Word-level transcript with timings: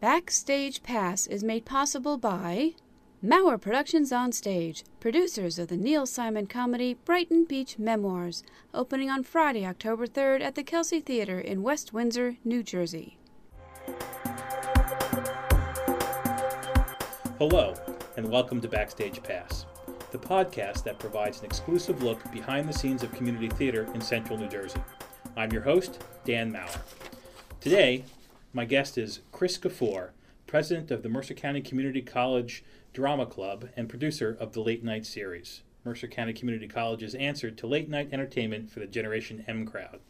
Backstage 0.00 0.82
Pass 0.82 1.26
is 1.26 1.44
made 1.44 1.66
possible 1.66 2.16
by 2.16 2.72
Mauer 3.22 3.60
Productions 3.60 4.12
on 4.12 4.32
Stage, 4.32 4.82
producers 4.98 5.58
of 5.58 5.68
the 5.68 5.76
Neil 5.76 6.06
Simon 6.06 6.46
comedy 6.46 6.94
Brighton 7.04 7.44
Beach 7.44 7.78
Memoirs, 7.78 8.42
opening 8.72 9.10
on 9.10 9.24
Friday, 9.24 9.66
October 9.66 10.06
3rd 10.06 10.40
at 10.40 10.54
the 10.54 10.62
Kelsey 10.62 11.00
Theater 11.00 11.38
in 11.38 11.62
West 11.62 11.92
Windsor, 11.92 12.38
New 12.46 12.62
Jersey. 12.62 13.18
Hello, 17.36 17.74
and 18.16 18.30
welcome 18.30 18.62
to 18.62 18.68
Backstage 18.68 19.22
Pass, 19.22 19.66
the 20.12 20.18
podcast 20.18 20.82
that 20.84 20.98
provides 20.98 21.40
an 21.40 21.44
exclusive 21.44 22.02
look 22.02 22.20
behind 22.32 22.66
the 22.66 22.72
scenes 22.72 23.02
of 23.02 23.12
community 23.12 23.50
theater 23.50 23.86
in 23.92 24.00
central 24.00 24.38
New 24.38 24.48
Jersey. 24.48 24.80
I'm 25.36 25.52
your 25.52 25.60
host, 25.60 26.02
Dan 26.24 26.50
Mauer. 26.50 26.80
Today, 27.60 28.06
my 28.52 28.64
guest 28.64 28.98
is 28.98 29.20
Chris 29.30 29.58
Ghaffoor, 29.58 30.10
president 30.46 30.90
of 30.90 31.02
the 31.02 31.08
Mercer 31.08 31.34
County 31.34 31.60
Community 31.60 32.02
College 32.02 32.64
Drama 32.92 33.26
Club 33.26 33.68
and 33.76 33.88
producer 33.88 34.36
of 34.40 34.52
the 34.52 34.60
Late 34.60 34.82
Night 34.82 35.06
series. 35.06 35.62
Mercer 35.84 36.08
County 36.08 36.32
Community 36.32 36.66
College's 36.66 37.14
answer 37.14 37.50
to 37.50 37.66
late 37.66 37.88
night 37.88 38.10
entertainment 38.12 38.70
for 38.70 38.80
the 38.80 38.86
Generation 38.86 39.44
M 39.46 39.64
crowd. 39.64 40.00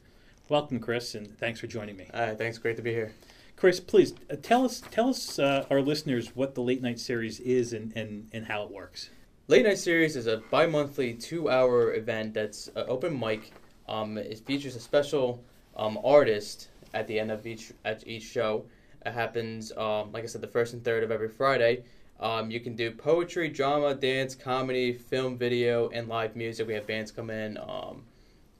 Welcome, 0.48 0.80
Chris, 0.80 1.14
and 1.14 1.38
thanks 1.38 1.60
for 1.60 1.66
joining 1.66 1.96
me. 1.96 2.08
Hi, 2.12 2.34
thanks. 2.34 2.58
Great 2.58 2.76
to 2.76 2.82
be 2.82 2.92
here. 2.92 3.12
Chris, 3.56 3.78
please 3.78 4.14
uh, 4.30 4.36
tell 4.42 4.64
us 4.64 4.82
tell 4.90 5.10
us 5.10 5.38
uh, 5.38 5.66
our 5.70 5.82
listeners 5.82 6.34
what 6.34 6.54
the 6.54 6.62
Late 6.62 6.80
Night 6.82 6.98
series 6.98 7.40
is 7.40 7.74
and, 7.74 7.94
and, 7.94 8.28
and 8.32 8.46
how 8.46 8.62
it 8.62 8.70
works. 8.70 9.10
Late 9.48 9.66
Night 9.66 9.78
Series 9.78 10.16
is 10.16 10.26
a 10.26 10.38
bi-monthly 10.50 11.12
two-hour 11.12 11.94
event 11.94 12.32
that's 12.32 12.68
an 12.68 12.84
open 12.88 13.18
mic. 13.18 13.52
Um, 13.88 14.16
it 14.16 14.38
features 14.40 14.76
a 14.76 14.80
special 14.80 15.44
um, 15.76 15.98
artist 16.02 16.68
at 16.94 17.06
the 17.06 17.18
end 17.18 17.30
of 17.30 17.46
each 17.46 17.72
at 17.84 18.06
each 18.06 18.24
show. 18.24 18.64
It 19.04 19.12
happens, 19.12 19.72
um, 19.76 20.12
like 20.12 20.24
I 20.24 20.26
said, 20.26 20.42
the 20.42 20.46
first 20.46 20.74
and 20.74 20.84
third 20.84 21.02
of 21.02 21.10
every 21.10 21.28
Friday. 21.28 21.84
Um, 22.20 22.50
you 22.50 22.60
can 22.60 22.76
do 22.76 22.90
poetry, 22.90 23.48
drama, 23.48 23.94
dance, 23.94 24.34
comedy, 24.34 24.92
film, 24.92 25.38
video, 25.38 25.88
and 25.88 26.06
live 26.06 26.36
music. 26.36 26.66
We 26.66 26.74
have 26.74 26.86
bands 26.86 27.10
come 27.10 27.30
in, 27.30 27.56
um, 27.56 28.02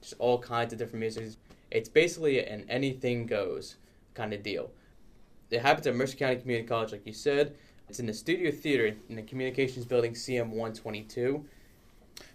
just 0.01 0.15
all 0.17 0.39
kinds 0.39 0.73
of 0.73 0.79
different 0.79 1.01
music. 1.01 1.33
It's 1.69 1.87
basically 1.87 2.43
an 2.43 2.65
anything 2.69 3.27
goes 3.27 3.75
kind 4.15 4.33
of 4.33 4.41
deal. 4.41 4.71
It 5.51 5.61
happens 5.61 5.85
at 5.85 5.95
Mercer 5.95 6.17
County 6.17 6.37
Community 6.37 6.67
College, 6.67 6.91
like 6.91 7.05
you 7.05 7.13
said. 7.13 7.55
It's 7.87 7.99
in 7.99 8.05
the 8.05 8.13
Studio 8.13 8.51
Theater 8.51 8.95
in 9.09 9.15
the 9.15 9.21
Communications 9.21 9.85
Building, 9.85 10.13
CM 10.13 10.47
122. 10.47 11.45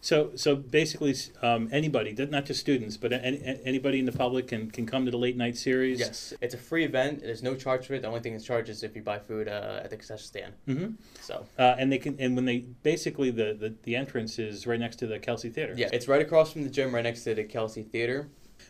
So 0.00 0.32
so 0.36 0.56
basically, 0.56 1.14
um, 1.42 1.68
anybody, 1.72 2.12
not 2.12 2.44
just 2.44 2.60
students, 2.60 2.96
but 2.96 3.12
any, 3.12 3.60
anybody 3.64 3.98
in 3.98 4.04
the 4.04 4.12
public 4.12 4.48
can, 4.48 4.70
can 4.70 4.86
come 4.86 5.04
to 5.04 5.10
the 5.10 5.16
Late 5.16 5.36
Night 5.36 5.56
series. 5.56 5.98
Yes, 5.98 6.32
it's 6.40 6.54
a 6.54 6.58
free 6.58 6.84
event. 6.84 7.22
There's 7.22 7.42
no 7.42 7.54
charge 7.54 7.86
for 7.86 7.94
it. 7.94 8.02
The 8.02 8.08
only 8.08 8.20
thing 8.20 8.32
that's 8.32 8.44
charged 8.44 8.68
is 8.68 8.82
if 8.82 8.94
you 8.94 9.02
buy 9.02 9.18
food 9.18 9.48
uh, 9.48 9.80
at 9.82 9.90
the 9.90 9.96
concession 9.96 10.26
stand. 10.26 10.52
Mm-hmm. 10.68 10.94
So 11.20 11.46
Uh, 11.58 11.76
and 11.78 11.90
they 11.90 11.98
can 11.98 12.16
and 12.18 12.36
when 12.36 12.44
they 12.44 12.58
basically 12.82 13.30
the, 13.30 13.56
the, 13.58 13.74
the 13.82 13.96
entrance 13.96 14.38
is 14.38 14.66
right 14.66 14.78
next 14.78 14.96
to 14.96 15.06
the 15.06 15.18
Kelsey 15.18 15.50
Theater. 15.50 15.74
yeah, 15.76 15.88
it's 15.92 16.08
right 16.08 16.22
across 16.22 16.52
from 16.52 16.62
the 16.62 16.70
gym, 16.70 16.94
right 16.94 17.04
next 17.04 17.24
to 17.24 17.34
the 17.34 17.44
Kelsey 17.44 17.82
Theater. 17.82 18.28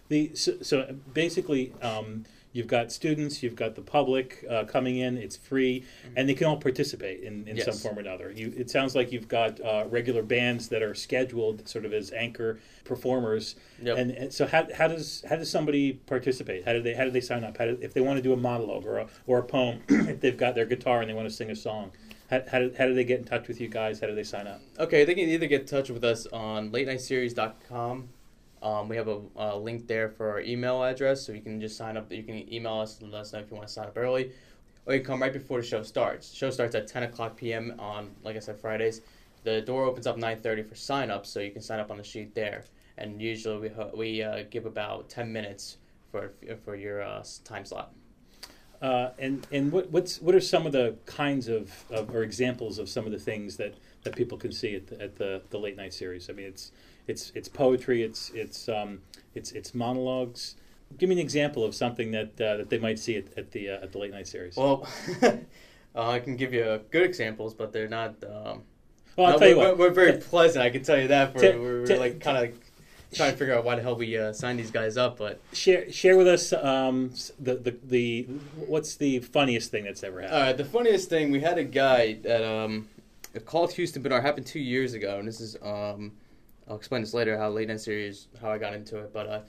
The 0.09 0.35
so, 0.35 0.53
so 0.63 0.97
basically, 1.13 1.73
um, 1.83 2.25
you've 2.57 2.67
got 2.67 2.91
students, 2.91 3.43
you've 3.43 3.55
got 3.55 3.75
the 3.75 3.83
public 3.83 4.45
uh, 4.49 4.65
coming 4.65 4.97
in. 4.97 5.19
It's 5.19 5.37
free, 5.37 5.85
and 6.17 6.29
they 6.29 6.35
can 6.35 6.47
all 6.47 6.57
participate 6.57 7.23
in, 7.23 7.47
in 7.47 7.61
some 7.61 7.75
form 7.75 7.99
or 7.99 8.01
another. 8.01 8.33
You, 8.33 8.53
it 8.57 8.71
sounds 8.71 8.95
like 8.95 9.13
you've 9.13 9.29
got 9.29 9.61
uh, 9.61 9.85
regular 9.89 10.23
bands 10.23 10.69
that 10.69 10.83
are 10.83 10.95
scheduled, 10.95 11.69
sort 11.69 11.85
of 11.85 11.93
as 11.93 12.13
anchor 12.13 12.59
performers. 12.85 13.57
Yep. 13.83 13.99
And, 13.99 14.11
and 14.13 14.33
so, 14.33 14.47
how, 14.47 14.67
how 14.75 14.89
does 14.89 15.23
how 15.29 15.37
does 15.37 15.51
somebody 15.51 15.93
participate? 15.93 16.65
How 16.65 16.73
do 16.73 16.83
they 16.83 16.95
how 16.95 17.05
do 17.05 17.11
they 17.11 17.21
sign 17.21 17.45
up? 17.45 17.59
How 17.59 17.67
do, 17.67 17.79
if 17.81 17.93
they 17.93 18.01
want 18.01 18.17
to 18.17 18.23
do 18.23 18.33
a 18.33 18.37
monologue 18.37 18.87
or 18.87 18.99
a, 18.99 19.07
or 19.27 19.39
a 19.39 19.43
poem, 19.43 19.83
if 19.89 20.21
they've 20.21 20.37
got 20.37 20.55
their 20.55 20.67
guitar 20.67 21.01
and 21.01 21.11
they 21.11 21.15
want 21.15 21.29
to 21.29 21.35
sing 21.35 21.51
a 21.51 21.57
song, 21.57 21.93
how, 22.31 22.43
how, 22.51 22.59
do, 22.59 22.75
how 22.79 22.87
do 22.87 22.95
they 22.95 23.05
get 23.05 23.19
in 23.19 23.25
touch 23.25 23.49
with 23.49 23.61
you 23.61 23.69
guys? 23.69 24.01
How 24.01 24.07
do 24.07 24.15
they 24.15 24.25
sign 24.25 24.47
up? 24.47 24.61
Okay, 24.79 25.05
they 25.05 25.15
can 25.15 25.29
either 25.29 25.47
get 25.47 25.63
in 25.63 25.67
touch 25.67 25.91
with 25.91 26.05
us 26.05 26.27
on 26.29 26.73
late 26.73 26.87
night 26.87 26.99
latenightseries.com. 26.99 28.09
Um, 28.63 28.89
we 28.89 28.97
have 28.97 29.09
a, 29.09 29.21
a 29.37 29.59
link 29.59 29.87
there 29.87 30.09
for 30.09 30.31
our 30.31 30.41
email 30.41 30.83
address, 30.83 31.25
so 31.25 31.33
you 31.33 31.41
can 31.41 31.61
just 31.61 31.77
sign 31.77 31.97
up. 31.97 32.11
You 32.11 32.23
can 32.23 32.53
email 32.53 32.75
us 32.75 33.01
and 33.01 33.13
let 33.13 33.23
us 33.23 33.33
know 33.33 33.41
if 33.41 33.51
you 33.51 33.57
want 33.57 33.69
to 33.69 33.73
sign 33.73 33.87
up 33.87 33.97
early, 33.97 34.33
or 34.87 34.95
you 34.95 35.01
can 35.01 35.07
come 35.07 35.23
right 35.23 35.33
before 35.33 35.61
the 35.61 35.67
show 35.67 35.83
starts. 35.83 36.33
show 36.33 36.51
starts 36.51 36.75
at 36.75 36.87
10 36.87 37.05
o'clock 37.05 37.37
p.m. 37.37 37.75
on, 37.79 38.11
like 38.23 38.37
I 38.37 38.41
said, 38.41 38.59
Fridays. 38.59 39.03
The 39.45 39.61
door 39.61 39.85
opens 39.85 40.07
up 40.07 40.17
9:30 40.17 40.69
for 40.69 40.75
sign 40.75 41.11
up, 41.11 41.27
so 41.27 41.41
you 41.41 41.51
can 41.51 41.63
sign 41.63 41.79
up 41.79 41.91
on 41.91 41.99
the 41.99 42.05
sheet 42.05 42.35
there. 42.35 42.65
And 42.99 43.21
usually 43.21 43.69
we 43.69 43.71
we 43.95 44.23
uh, 44.23 44.45
give 44.51 44.67
about 44.67 45.09
10 45.09 45.33
minutes 45.33 45.77
for 46.11 46.33
for 46.65 46.75
your 46.75 47.03
uh, 47.03 47.25
time 47.45 47.65
slot. 47.65 47.93
Uh, 48.83 49.11
and 49.19 49.47
and 49.53 49.73
what 49.73 49.91
what's 49.91 50.21
what 50.21 50.35
are 50.35 50.41
some 50.41 50.67
of 50.67 50.73
the 50.73 50.97
kinds 51.07 51.49
of, 51.49 51.73
of 51.91 52.15
or 52.15 52.23
examples 52.23 52.79
of 52.79 52.89
some 52.89 53.07
of 53.07 53.13
the 53.13 53.19
things 53.19 53.57
that, 53.57 53.75
that 54.05 54.15
people 54.15 54.37
can 54.37 54.53
see 54.53 54.75
at 54.75 54.87
the, 54.87 55.01
at 55.01 55.17
the, 55.17 55.43
the 55.51 55.59
late 55.59 55.77
night 55.77 55.95
series? 55.95 56.29
I 56.29 56.35
mean, 56.35 56.47
it's 56.47 56.73
it's 57.07 57.33
it's 57.35 57.49
poetry, 57.49 58.03
it's 58.03 58.31
it's 58.35 58.69
um, 58.69 59.01
it's 59.35 59.53
it's 59.53 59.75
monologues. 59.75 60.57
Give 60.99 61.09
me 61.09 61.17
an 61.17 61.21
example 61.21 61.65
of 61.65 61.75
something 61.75 62.13
that 62.13 62.41
uh, 62.41 62.57
that 62.59 62.71
they 62.71 62.79
might 62.79 62.99
see 62.99 63.17
at, 63.17 63.25
at 63.37 63.51
the 63.53 63.71
uh, 63.71 63.83
at 63.83 63.93
the 63.93 63.99
late 63.99 64.13
night 64.13 64.29
series. 64.29 64.57
Well, 64.57 64.87
uh, 65.23 65.37
I 65.95 66.21
can 66.21 66.37
give 66.37 66.53
you 66.53 66.81
good 66.91 67.03
examples, 67.03 67.55
but 67.55 67.73
they're 67.73 67.89
not. 67.89 68.15
Um, 68.25 68.63
oh, 69.19 69.25
I'll 69.25 69.33
No, 69.33 69.39
tell 69.39 69.49
you 69.49 69.57
we're, 69.59 69.69
what. 69.69 69.79
We're 69.79 69.91
very 69.91 70.13
T- 70.13 70.19
pleasant. 70.19 70.65
I 70.65 70.71
can 70.71 70.83
tell 70.83 70.99
you 71.01 71.09
that. 71.09 71.37
T- 71.37 71.51
We're, 71.51 71.81
we're, 71.81 71.87
t- 71.87 71.99
like 71.99 72.21
kind 72.21 72.39
of 72.49 72.55
trying 73.15 73.33
to 73.33 73.37
figure 73.37 73.55
out 73.55 73.65
why 73.65 73.77
the 73.77 73.83
hell 73.83 73.97
we 73.97 74.17
uh, 74.17 74.33
signed 74.33 74.59
these 74.59 74.71
guys 74.71 74.97
up. 74.97 75.19
But 75.19 75.41
share 75.53 75.91
share 75.91 76.17
with 76.17 76.29
us 76.29 76.53
um, 76.53 77.13
the, 77.41 77.55
the 77.57 77.77
the 77.85 78.23
what's 78.67 78.95
the 78.97 79.19
funniest 79.21 79.71
thing 79.71 79.85
that's 79.85 80.05
ever 80.05 80.21
happened. 80.23 80.39
uh, 80.41 80.53
the 80.53 80.65
funniest 80.65 81.09
thing, 81.09 81.31
we 81.33 81.41
had 81.41 81.59
a 81.59 81.65
guy 81.65 82.15
that 82.23 82.45
um, 82.45 82.89
called 83.45 83.73
Houston 83.73 84.03
Bernard. 84.03 84.23
Happened 84.23 84.47
two 84.47 84.61
years 84.61 84.95
ago, 84.95 85.19
and 85.19 85.27
this 85.27 85.41
is 85.41 85.57
um, 85.63 86.13
I'll 86.69 86.77
explain 86.77 87.03
this 87.03 87.15
later 87.15 87.39
how 87.39 87.51
late 87.51 87.69
night 87.69 87.81
series 87.81 88.29
how 88.41 88.51
I 88.51 88.59
got 88.59 88.75
into 88.75 88.99
it. 88.99 89.13
But 89.13 89.27
uh, 89.29 89.41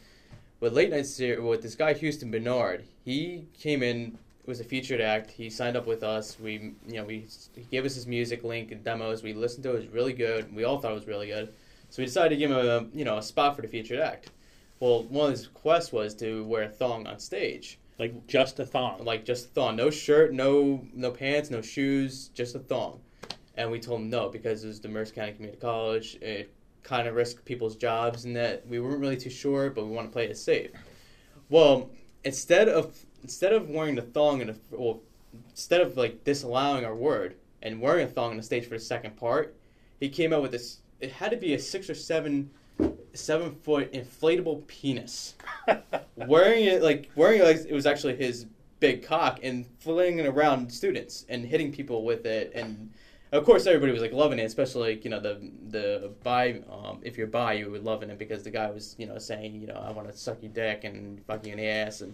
with 0.59 0.73
late 0.73 0.91
night 0.91 1.05
series 1.05 1.39
with 1.39 1.61
this 1.61 1.75
guy 1.75 1.94
Houston 1.94 2.31
Bernard, 2.31 2.85
he 3.03 3.45
came 3.59 3.83
in. 3.83 4.17
Was 4.45 4.61
a 4.61 4.63
featured 4.63 5.01
act. 5.01 5.29
He 5.29 5.50
signed 5.50 5.75
up 5.75 5.85
with 5.85 6.03
us. 6.03 6.39
We, 6.39 6.72
you 6.88 6.94
know, 6.94 7.03
we 7.03 7.25
he 7.53 7.63
gave 7.63 7.83
us 7.83 7.95
his 7.95 8.07
music 8.07 8.45
link 8.45 8.72
and 8.72 8.81
demos. 8.81 9.22
We 9.22 9.33
listened 9.33 9.63
to 9.63 9.72
it. 9.72 9.73
It 9.73 9.78
was 9.78 9.88
really 9.88 10.13
good. 10.13 10.55
We 10.55 10.63
all 10.63 10.79
thought 10.79 10.91
it 10.91 10.95
was 10.95 11.05
really 11.05 11.28
good. 11.28 11.53
So 11.89 12.01
we 12.01 12.05
decided 12.05 12.29
to 12.29 12.38
give 12.38 12.51
him 12.51 12.57
a 12.57 12.85
you 12.94 13.03
know 13.03 13.17
a 13.17 13.22
spot 13.22 13.57
for 13.57 13.61
the 13.61 13.67
featured 13.67 13.99
act. 13.99 14.31
Well, 14.79 15.03
one 15.03 15.25
of 15.25 15.31
his 15.31 15.47
requests 15.47 15.91
was 15.91 16.16
to 16.16 16.45
wear 16.45 16.63
a 16.63 16.69
thong 16.69 17.07
on 17.07 17.19
stage, 17.19 17.78
like 17.99 18.25
just 18.28 18.59
a 18.59 18.66
thong. 18.66 19.03
like 19.03 19.25
just 19.25 19.47
a 19.47 19.49
thong, 19.49 19.75
no 19.75 19.89
shirt, 19.89 20.34
no 20.34 20.85
no 20.94 21.11
pants, 21.11 21.49
no 21.49 21.61
shoes, 21.61 22.29
just 22.29 22.55
a 22.55 22.59
thong. 22.59 23.01
And 23.55 23.69
we 23.69 23.81
told 23.81 24.01
him 24.01 24.09
no 24.09 24.29
because 24.29 24.63
it 24.63 24.67
was 24.67 24.79
the 24.79 24.88
Mercer 24.88 25.13
County 25.13 25.34
Community 25.34 25.59
College. 25.59 26.16
It 26.22 26.53
kind 26.87 27.07
of 27.07 27.15
risk 27.15 27.43
people's 27.43 27.75
jobs, 27.75 28.23
and 28.23 28.35
that 28.35 28.65
we 28.65 28.79
weren't 28.79 28.99
really 28.99 29.17
too 29.17 29.29
sure, 29.29 29.69
but 29.69 29.85
we 29.85 29.91
want 29.91 30.07
to 30.07 30.13
play 30.13 30.25
it 30.25 30.37
safe. 30.37 30.71
Well, 31.49 31.89
instead 32.23 32.69
of 32.69 32.97
instead 33.23 33.51
of 33.51 33.69
wearing 33.69 33.95
the 33.95 34.01
thong 34.01 34.41
and 34.41 34.57
well, 34.71 35.01
instead 35.49 35.81
of 35.81 35.97
like 35.97 36.23
disallowing 36.23 36.85
our 36.85 36.95
word 36.95 37.35
and 37.61 37.81
wearing 37.81 38.05
a 38.05 38.09
thong 38.09 38.31
on 38.31 38.37
the 38.37 38.43
stage 38.43 38.63
for 38.63 38.75
the 38.75 38.79
second 38.79 39.17
part, 39.17 39.55
he 39.99 40.07
came 40.09 40.31
out 40.31 40.41
with 40.41 40.51
this. 40.51 40.79
It 41.01 41.11
had 41.11 41.31
to 41.31 41.37
be 41.37 41.53
a 41.53 41.59
six 41.59 41.89
or 41.89 41.95
seven, 41.95 42.49
seven 43.13 43.53
foot 43.55 43.91
inflatable 43.93 44.65
penis. 44.67 45.35
wearing 46.15 46.65
it 46.65 46.81
like 46.81 47.11
wearing 47.15 47.41
it 47.41 47.43
like 47.43 47.57
it 47.67 47.73
was 47.73 47.85
actually 47.85 48.15
his 48.15 48.45
big 48.79 49.03
cock 49.03 49.39
and 49.43 49.65
flinging 49.79 50.19
it 50.19 50.27
around 50.27 50.71
students 50.71 51.25
and 51.27 51.43
hitting 51.45 51.71
people 51.71 52.05
with 52.05 52.25
it 52.25 52.51
and. 52.55 52.91
Of 53.31 53.43
course, 53.43 53.67
everybody 53.67 53.91
was 53.91 54.01
like 54.01 54.13
loving 54.13 54.39
it, 54.39 54.43
especially 54.45 54.91
like, 54.95 55.03
you 55.03 55.09
know 55.11 55.19
the 55.19 55.39
the 55.69 56.11
bi. 56.23 56.61
Um, 56.71 56.99
if 57.03 57.17
you're 57.17 57.27
bi, 57.27 57.53
you 57.53 57.69
were 57.69 57.79
loving 57.79 58.09
it 58.09 58.17
because 58.17 58.43
the 58.43 58.51
guy 58.51 58.69
was 58.69 58.95
you 58.97 59.05
know 59.05 59.17
saying 59.17 59.55
you 59.59 59.67
know 59.67 59.83
I 59.85 59.91
want 59.91 60.09
to 60.09 60.17
suck 60.17 60.41
your 60.41 60.51
dick 60.51 60.83
and 60.85 61.23
fuck 61.25 61.45
you 61.45 61.51
in 61.51 61.57
the 61.57 61.67
ass 61.67 62.01
and, 62.01 62.13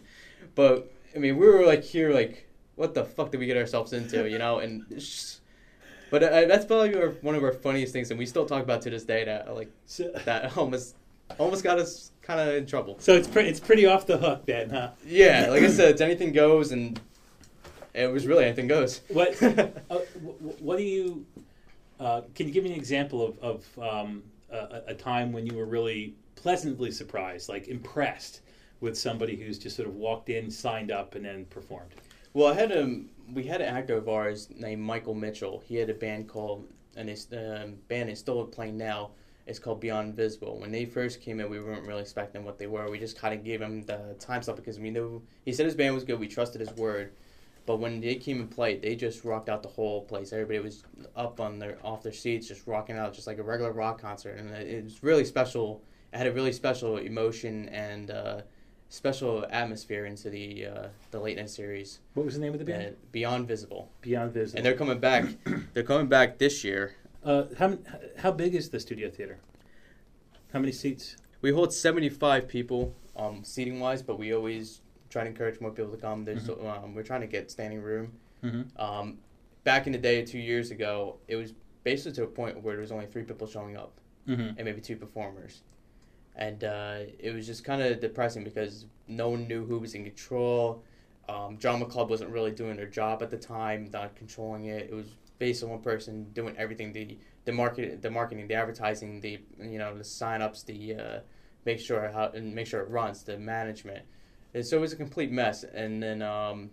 but 0.56 0.92
I 1.16 1.20
mean 1.20 1.38
we 1.38 1.46
were 1.48 1.66
like 1.66 1.84
here 1.84 2.12
like 2.14 2.48
what 2.76 2.96
the 2.96 3.04
fuck 3.06 3.30
did 3.32 3.40
we 3.40 3.46
get 3.46 3.58
ourselves 3.58 3.94
into 3.94 4.28
you 4.28 4.40
know 4.40 4.58
and, 4.60 4.84
just- 4.90 5.42
but 6.10 6.22
uh, 6.24 6.46
that's 6.46 6.66
probably 6.66 6.96
our, 6.96 7.10
one 7.22 7.34
of 7.36 7.44
our 7.44 7.52
funniest 7.54 7.92
things 7.94 8.10
and 8.12 8.18
we 8.20 8.26
still 8.26 8.46
talk 8.46 8.62
about 8.64 8.82
to 8.84 8.90
this 8.90 9.04
day 9.04 9.24
that 9.26 9.54
like 9.56 9.70
So, 9.86 10.12
that 10.26 10.58
almost 10.58 10.96
almost 11.40 11.64
got 11.64 11.78
us 11.80 12.12
kind 12.24 12.40
of 12.40 12.56
in 12.56 12.66
trouble. 12.66 12.98
so 13.00 13.14
it's 13.16 13.28
pretty 13.28 13.50
it's 13.50 13.60
pretty 13.60 13.86
off 13.86 14.06
the 14.08 14.18
hook 14.18 14.46
then, 14.48 14.72
huh? 14.72 14.90
Yeah, 15.06 15.48
like 15.52 15.62
I 15.64 15.70
said, 15.70 15.90
it's 15.92 16.02
anything 16.02 16.32
goes 16.34 16.72
and 16.72 17.00
it 17.94 18.12
was 18.12 18.26
really 18.28 18.46
anything 18.46 18.68
goes. 18.68 19.02
What 19.10 19.42
uh, 19.44 20.00
what 20.60 20.78
do 20.78 20.84
you? 20.84 21.26
Uh, 22.00 22.22
can 22.36 22.48
you 22.48 22.54
give 22.54 22.64
me 22.64 22.72
an 22.72 22.78
example 22.78 23.26
of 23.26 23.40
of 23.40 23.80
um, 23.80 24.24
a, 24.52 24.82
a 24.88 24.94
time 24.94 25.32
when 25.32 25.46
you 25.46 25.58
were 25.58 25.66
really 25.66 26.16
pleasantly 26.36 26.92
surprised, 26.92 27.50
like 27.50 27.68
impressed 27.68 28.42
with 28.82 28.98
somebody 28.98 29.36
who's 29.36 29.58
just 29.58 29.78
sort 29.78 29.88
of 29.88 29.96
walked 29.96 30.30
in, 30.30 30.52
signed 30.52 30.92
up, 30.92 31.16
and 31.16 31.26
then 31.26 31.46
performed? 31.46 31.92
Well, 32.34 32.52
I 32.52 32.56
had 32.56 32.72
a 32.72 33.02
we 33.34 33.44
had 33.44 33.62
an 33.62 33.74
actor 33.74 33.96
of 33.96 34.10
ours 34.10 34.50
named 34.56 34.82
Michael 34.82 35.14
Mitchell. 35.14 35.64
He 35.66 35.76
had 35.76 35.90
a 35.90 35.94
band 35.94 36.28
called 36.28 36.68
and 36.96 37.10
his 37.10 37.28
um, 37.34 37.76
band 37.88 38.10
is 38.10 38.20
still 38.20 38.46
playing 38.46 38.78
now. 38.78 39.12
It's 39.46 39.60
called 39.60 39.82
Beyond 39.82 40.16
Visible. 40.16 40.60
When 40.60 40.72
they 40.72 40.86
first 40.86 41.22
came 41.22 41.40
in, 41.40 41.50
we 41.50 41.60
weren't 41.60 41.86
really 41.86 42.02
expecting 42.02 42.46
what 42.46 42.58
they 42.58 42.68
were. 42.68 42.90
We 42.90 42.98
just 42.98 43.18
kind 43.18 43.34
of 43.34 43.44
gave 43.44 43.62
him 43.62 43.84
the 43.84 44.16
time 44.20 44.42
slot 44.42 44.56
because 44.56 44.80
we 44.80 44.90
knew 44.90 45.22
he 45.44 45.52
said 45.52 45.66
his 45.66 45.76
band 45.76 45.96
was 45.96 46.04
good. 46.04 46.20
We 46.20 46.28
trusted 46.28 46.62
his 46.62 46.72
word. 46.72 47.12
But 47.66 47.78
when 47.78 48.02
they 48.02 48.16
came 48.16 48.42
and 48.42 48.52
played, 48.52 48.82
they 48.82 48.96
just 48.96 49.24
rocked 49.24 49.48
out 49.48 49.64
the 49.64 49.70
whole 49.70 50.02
place. 50.04 50.34
Everybody 50.34 50.60
was 50.60 50.84
up 51.16 51.40
on 51.40 51.60
their 51.60 51.78
off 51.84 52.04
their 52.04 52.12
seats, 52.12 52.48
just 52.48 52.68
rocking 52.68 52.98
out, 52.98 53.14
just 53.14 53.26
like 53.28 53.38
a 53.38 53.44
regular 53.44 53.72
rock 53.72 54.02
concert, 54.02 54.38
and 54.38 54.52
it, 54.52 54.84
was 54.84 55.02
really 55.02 55.24
special. 55.24 55.82
It 56.12 56.18
had 56.18 56.28
a 56.28 56.32
really 56.34 56.52
special 56.52 56.98
emotion 56.98 57.70
and 57.70 58.12
uh, 58.12 58.42
special 58.90 59.46
atmosphere 59.50 60.06
into 60.06 60.30
the 60.30 60.66
uh, 60.66 60.88
the 61.12 61.20
late 61.20 61.38
night 61.38 61.50
series. 61.50 62.00
What 62.16 62.26
was 62.26 62.36
the 62.36 62.42
name 62.42 62.52
of 62.54 62.60
the 62.60 62.66
band? 62.66 62.86
Uh, 62.86 62.92
Beyond 63.14 63.48
Visible, 63.48 63.90
Beyond 64.02 64.34
Visible. 64.34 64.58
and 64.58 64.66
they're 64.66 64.76
coming 64.78 65.00
back. 65.00 65.24
they're 65.74 65.84
coming 65.84 66.08
back 66.08 66.38
this 66.40 66.64
year. 66.66 66.96
uh, 67.24 67.46
how 67.58 67.78
how 68.18 68.32
big 68.32 68.56
is 68.56 68.70
the 68.72 68.80
studio 68.80 69.10
theater? 69.10 69.40
How 70.52 70.60
many 70.60 70.74
seats? 70.74 71.16
We 71.42 71.52
hold 71.52 71.74
seventy 71.74 72.10
five 72.10 72.48
people, 72.50 72.94
um, 73.16 73.44
seating 73.46 73.80
wise, 73.80 74.02
but 74.02 74.20
we 74.20 74.34
always 74.34 74.82
try 75.14 75.24
to 75.24 75.30
encourage 75.30 75.62
more 75.62 75.72
people 75.72 75.92
to 75.92 75.98
come. 75.98 76.26
There's 76.26 76.50
um, 76.50 76.96
we're 76.96 77.04
trying 77.04 77.22
to 77.22 77.28
get 77.28 77.52
standing 77.52 77.82
room. 77.82 78.12
Mm-hmm. 78.44 78.82
Um, 78.82 79.20
back 79.64 79.86
in 79.86 79.94
the 79.94 80.00
day, 80.00 80.26
two 80.26 80.40
years 80.40 80.72
ago, 80.72 81.18
it 81.28 81.36
was 81.36 81.54
basically 81.84 82.14
to 82.14 82.24
a 82.24 82.28
point 82.28 82.62
where 82.64 82.74
there 82.74 82.82
was 82.82 82.92
only 82.92 83.06
three 83.06 83.24
people 83.24 83.48
showing 83.48 83.78
up 83.78 83.94
Mm-hmm. 84.26 84.58
and 84.58 84.64
maybe 84.64 84.80
two 84.80 84.96
performers, 84.96 85.64
and 86.38 86.64
uh, 86.64 87.00
it 87.20 87.34
was 87.36 87.46
just 87.46 87.66
kind 87.66 87.82
of 87.82 88.00
depressing 88.00 88.46
because 88.46 88.86
no 89.10 89.28
one 89.28 89.50
knew 89.50 89.66
who 89.66 89.80
was 89.80 89.96
in 89.96 90.06
control. 90.06 90.82
Um, 91.28 91.58
Drama 91.58 91.86
Club 91.86 92.10
wasn't 92.10 92.30
really 92.30 92.52
doing 92.52 92.78
their 92.78 92.88
job 92.88 93.22
at 93.22 93.30
the 93.30 93.38
time, 93.38 93.90
not 93.92 94.16
controlling 94.16 94.68
it. 94.68 94.90
It 94.90 94.94
was 94.94 95.08
based 95.40 95.62
on 95.62 95.72
one 95.72 95.82
person 95.82 96.32
doing 96.32 96.56
everything 96.58 96.94
the 96.94 97.18
the 97.44 97.52
market, 97.52 98.02
the 98.02 98.10
marketing, 98.10 98.48
the 98.48 98.54
advertising, 98.54 99.20
the 99.20 99.42
you 99.60 99.78
know 99.78 99.98
the 99.98 100.06
sign-ups, 100.06 100.64
the 100.64 100.96
uh, 100.96 101.20
make 101.66 101.82
sure 101.82 102.10
how 102.14 102.32
and 102.34 102.56
make 102.56 102.68
sure 102.68 102.80
it 102.80 102.90
runs, 102.90 103.24
the 103.24 103.38
management. 103.38 104.06
And 104.54 104.66
so 104.66 104.78
it 104.78 104.82
was 104.82 104.94
a 104.94 104.98
complete 104.98 105.32
mess. 105.32 105.64
And 105.64 106.02
then 106.02 106.22
um, 106.22 106.70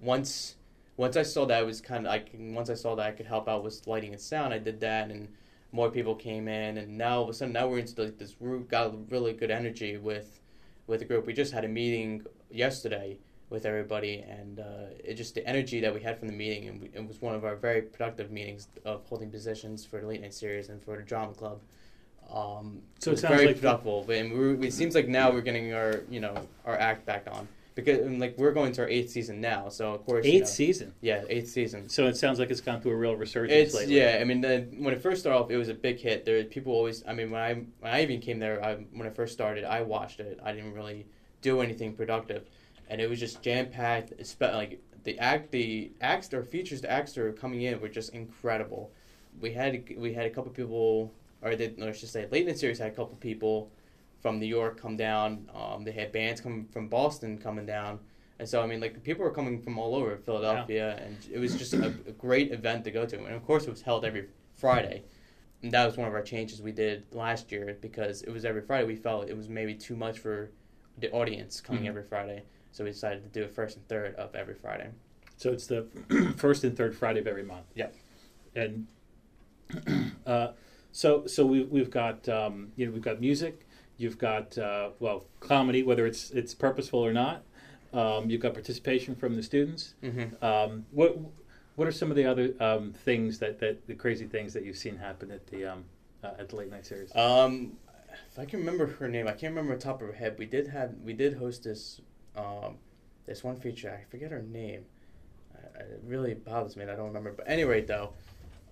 once 0.00 0.56
once 0.96 1.16
I 1.16 1.22
saw 1.22 1.46
that 1.46 1.62
it 1.62 1.66
was 1.66 1.80
kind 1.80 2.06
of 2.06 2.10
like 2.10 2.30
once 2.34 2.70
I 2.70 2.74
saw 2.74 2.94
that 2.96 3.06
I 3.06 3.12
could 3.12 3.26
help 3.26 3.48
out 3.48 3.62
with 3.62 3.86
lighting 3.86 4.12
and 4.12 4.20
sound, 4.20 4.52
I 4.52 4.58
did 4.58 4.80
that, 4.80 5.10
and 5.10 5.28
more 5.70 5.90
people 5.90 6.14
came 6.14 6.48
in, 6.48 6.78
and 6.78 6.98
now 6.98 7.18
all 7.18 7.22
of 7.24 7.28
a 7.28 7.34
sudden 7.34 7.52
now 7.52 7.68
we're 7.68 7.78
into 7.78 8.02
like 8.02 8.18
this 8.18 8.32
group 8.32 8.68
got 8.68 9.10
really 9.10 9.32
good 9.32 9.50
energy 9.50 9.96
with 9.96 10.40
with 10.86 11.00
the 11.00 11.06
group. 11.06 11.26
We 11.26 11.34
just 11.34 11.52
had 11.52 11.64
a 11.64 11.68
meeting 11.68 12.24
yesterday 12.50 13.18
with 13.50 13.64
everybody, 13.64 14.24
and 14.28 14.60
uh, 14.60 14.92
it 15.02 15.14
just 15.14 15.34
the 15.34 15.46
energy 15.46 15.80
that 15.80 15.94
we 15.94 16.00
had 16.00 16.18
from 16.18 16.28
the 16.28 16.34
meeting, 16.34 16.68
and 16.68 16.80
we, 16.82 16.90
it 16.92 17.06
was 17.06 17.20
one 17.22 17.34
of 17.34 17.44
our 17.44 17.54
very 17.54 17.82
productive 17.82 18.30
meetings 18.30 18.68
of 18.84 19.04
holding 19.06 19.30
positions 19.30 19.84
for 19.84 20.00
the 20.00 20.06
late 20.06 20.20
night 20.20 20.34
series 20.34 20.68
and 20.68 20.82
for 20.82 20.96
the 20.96 21.02
drama 21.02 21.32
club. 21.32 21.60
Um, 22.32 22.82
So 22.98 23.12
it 23.12 23.18
sounds 23.18 23.34
very 23.34 23.46
like- 23.48 23.56
productive, 23.60 24.10
and 24.10 24.58
we 24.60 24.66
it 24.68 24.72
seems 24.72 24.94
like 24.94 25.08
now 25.08 25.30
we're 25.30 25.40
getting 25.40 25.72
our 25.72 26.02
you 26.10 26.20
know 26.20 26.34
our 26.66 26.76
act 26.78 27.06
back 27.06 27.26
on 27.30 27.48
because 27.74 28.00
and, 28.00 28.18
like 28.20 28.36
we're 28.36 28.52
going 28.52 28.72
to 28.72 28.82
our 28.82 28.88
eighth 28.88 29.10
season 29.10 29.40
now, 29.40 29.68
so 29.68 29.94
of 29.94 30.04
course 30.04 30.26
you 30.26 30.32
Eighth 30.32 30.40
know- 30.42 30.46
season. 30.48 30.92
yeah, 31.00 31.24
eighth 31.28 31.48
season. 31.48 31.88
So 31.88 32.06
it 32.06 32.16
sounds 32.16 32.38
like 32.38 32.50
it's 32.50 32.60
gone 32.60 32.80
through 32.80 32.92
a 32.92 32.96
real 32.96 33.14
resurgence 33.16 33.68
It's 33.68 33.74
lately. 33.74 33.96
yeah. 33.98 34.18
I 34.20 34.24
mean, 34.24 34.40
the, 34.40 34.66
when 34.78 34.92
it 34.92 35.00
first 35.00 35.20
started 35.20 35.38
off, 35.38 35.50
it 35.50 35.56
was 35.56 35.68
a 35.68 35.74
big 35.74 35.98
hit. 36.00 36.24
There, 36.24 36.42
people 36.44 36.72
always. 36.72 37.02
I 37.06 37.14
mean, 37.14 37.30
when 37.30 37.40
I 37.40 37.54
when 37.80 37.92
I 37.94 38.02
even 38.02 38.20
came 38.20 38.38
there, 38.40 38.62
I, 38.62 38.74
when 38.92 39.06
I 39.06 39.10
first 39.10 39.32
started, 39.32 39.64
I 39.64 39.80
watched 39.82 40.20
it. 40.20 40.38
I 40.42 40.52
didn't 40.52 40.74
really 40.74 41.06
do 41.40 41.60
anything 41.62 41.92
productive, 41.94 42.42
and 42.90 43.00
it 43.00 43.08
was 43.08 43.20
just 43.20 43.40
jam 43.42 43.68
packed. 43.70 44.12
Like 44.40 44.80
the 45.04 45.18
act, 45.20 45.50
the 45.52 45.92
acts 46.02 46.34
or 46.34 46.42
features, 46.42 46.80
the 46.82 46.90
acts 46.90 47.12
that 47.14 47.22
were 47.22 47.32
coming 47.32 47.62
in 47.62 47.80
were 47.80 47.88
just 47.88 48.12
incredible. 48.12 48.90
We 49.40 49.52
had 49.52 49.84
we 49.96 50.12
had 50.12 50.26
a 50.26 50.30
couple 50.30 50.50
people, 50.50 51.12
or 51.42 51.54
they, 51.56 51.74
no, 51.76 51.88
I 51.88 51.92
should 51.92 52.08
say, 52.08 52.26
late 52.30 52.46
in 52.46 52.52
the 52.52 52.58
series 52.58 52.78
had 52.78 52.88
a 52.92 52.94
couple 52.94 53.16
people 53.16 53.70
from 54.20 54.38
New 54.40 54.46
York 54.46 54.80
come 54.80 54.96
down. 54.96 55.48
Um, 55.54 55.84
they 55.84 55.92
had 55.92 56.12
bands 56.12 56.40
coming 56.40 56.66
from 56.72 56.88
Boston 56.88 57.38
coming 57.38 57.66
down. 57.66 58.00
And 58.40 58.48
so, 58.48 58.62
I 58.62 58.66
mean, 58.66 58.80
like, 58.80 59.02
people 59.02 59.24
were 59.24 59.30
coming 59.32 59.60
from 59.60 59.78
all 59.78 59.94
over 59.96 60.16
Philadelphia, 60.16 61.00
and 61.04 61.16
it 61.32 61.38
was 61.38 61.56
just 61.56 61.72
a, 61.74 61.86
a 61.86 62.12
great 62.12 62.52
event 62.52 62.84
to 62.84 62.90
go 62.92 63.04
to. 63.04 63.16
And 63.24 63.34
of 63.34 63.44
course, 63.44 63.64
it 63.64 63.70
was 63.70 63.82
held 63.82 64.04
every 64.04 64.26
Friday. 64.54 65.02
And 65.62 65.72
that 65.72 65.86
was 65.86 65.96
one 65.96 66.06
of 66.06 66.14
our 66.14 66.22
changes 66.22 66.62
we 66.62 66.70
did 66.70 67.04
last 67.12 67.50
year 67.50 67.76
because 67.80 68.22
it 68.22 68.30
was 68.30 68.44
every 68.44 68.62
Friday. 68.62 68.86
We 68.86 68.94
felt 68.94 69.28
it 69.28 69.36
was 69.36 69.48
maybe 69.48 69.74
too 69.74 69.96
much 69.96 70.20
for 70.20 70.50
the 70.98 71.10
audience 71.10 71.60
coming 71.60 71.84
Mhm. 71.84 71.88
every 71.88 72.04
Friday. 72.04 72.44
So 72.70 72.84
we 72.84 72.90
decided 72.90 73.24
to 73.24 73.28
do 73.28 73.44
it 73.44 73.52
first 73.52 73.76
and 73.76 73.88
third 73.88 74.14
of 74.14 74.34
every 74.36 74.54
Friday. 74.54 74.90
So 75.36 75.50
it's 75.50 75.66
the 75.66 75.86
first 76.36 76.62
and 76.62 76.76
third 76.76 76.96
Friday 76.96 77.18
of 77.18 77.26
every 77.26 77.42
month. 77.44 77.66
Yep. 77.74 77.94
And 78.54 78.86
uh, 80.26 80.52
so 80.92 81.26
so 81.26 81.46
we 81.46 81.64
we've 81.64 81.90
got 81.90 82.28
um, 82.28 82.72
you 82.76 82.86
know 82.86 82.92
we've 82.92 83.02
got 83.02 83.20
music, 83.20 83.66
you've 83.96 84.18
got 84.18 84.56
uh, 84.58 84.90
well 84.98 85.24
comedy 85.40 85.82
whether 85.82 86.06
it's 86.06 86.30
it's 86.30 86.54
purposeful 86.54 87.04
or 87.04 87.12
not. 87.12 87.42
Um, 87.92 88.28
you've 88.28 88.42
got 88.42 88.52
participation 88.52 89.14
from 89.14 89.34
the 89.34 89.42
students. 89.42 89.94
Mm-hmm. 90.02 90.44
Um, 90.44 90.84
what 90.90 91.18
what 91.76 91.86
are 91.86 91.92
some 91.92 92.10
of 92.10 92.16
the 92.16 92.26
other 92.26 92.54
um, 92.60 92.92
things 92.92 93.38
that, 93.38 93.60
that 93.60 93.86
the 93.86 93.94
crazy 93.94 94.26
things 94.26 94.52
that 94.52 94.64
you've 94.64 94.76
seen 94.76 94.96
happen 94.96 95.30
at 95.30 95.46
the 95.46 95.66
um, 95.66 95.84
uh, 96.22 96.32
at 96.38 96.48
the 96.48 96.56
late 96.56 96.70
night 96.70 96.84
series? 96.84 97.14
Um, 97.14 97.76
if 98.30 98.38
I 98.38 98.44
can 98.44 98.60
remember 98.60 98.86
her 98.86 99.08
name, 99.08 99.28
I 99.28 99.32
can't 99.32 99.54
remember 99.54 99.76
the 99.76 99.82
top 99.82 100.02
of 100.02 100.08
her 100.08 100.14
head. 100.14 100.36
We 100.38 100.46
did 100.46 100.66
have 100.68 100.92
we 101.04 101.12
did 101.12 101.34
host 101.34 101.64
this 101.64 102.00
um, 102.36 102.78
this 103.26 103.44
one 103.44 103.56
feature. 103.56 103.96
I 103.96 104.10
forget 104.10 104.30
her 104.30 104.42
name. 104.42 104.84
I, 105.54 105.80
it 105.82 106.02
really 106.04 106.34
bothers 106.34 106.76
me. 106.76 106.84
I 106.84 106.96
don't 106.96 107.06
remember. 107.06 107.32
But 107.32 107.48
anyway, 107.48 107.82
though, 107.82 108.12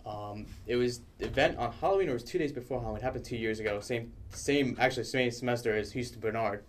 um, 0.06 0.46
it 0.66 0.76
was 0.76 1.00
the 1.18 1.26
event 1.26 1.58
on 1.58 1.72
Halloween. 1.72 2.08
Or 2.08 2.12
it 2.12 2.14
was 2.14 2.24
two 2.24 2.38
days 2.38 2.52
before 2.52 2.80
Halloween. 2.80 3.00
It 3.00 3.04
happened 3.04 3.24
two 3.24 3.36
years 3.36 3.58
ago. 3.58 3.80
Same 3.80 4.12
same 4.30 4.76
actually 4.78 5.04
same 5.04 5.30
semester 5.30 5.76
as 5.76 5.92
Houston 5.92 6.20
Bernard, 6.20 6.62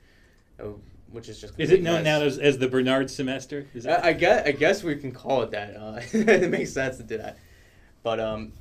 uh, 0.59 0.69
which 1.11 1.29
is 1.29 1.39
just 1.39 1.53
Is 1.59 1.71
it 1.71 1.83
known 1.83 2.03
now 2.03 2.21
as, 2.21 2.39
as 2.39 2.57
the 2.57 2.67
Bernard 2.67 3.11
semester? 3.11 3.67
Is 3.73 3.83
that, 3.83 4.03
I, 4.03 4.09
I 4.09 4.13
guess 4.13 4.47
I 4.47 4.51
guess 4.51 4.83
we 4.83 4.95
can 4.95 5.11
call 5.11 5.43
it 5.43 5.51
that. 5.51 5.75
Uh, 5.75 6.01
it 6.13 6.49
makes 6.49 6.73
sense 6.73 6.97
to 6.97 7.03
do 7.03 7.17
that. 7.17 7.37
But 8.01 8.19
um, 8.19 8.53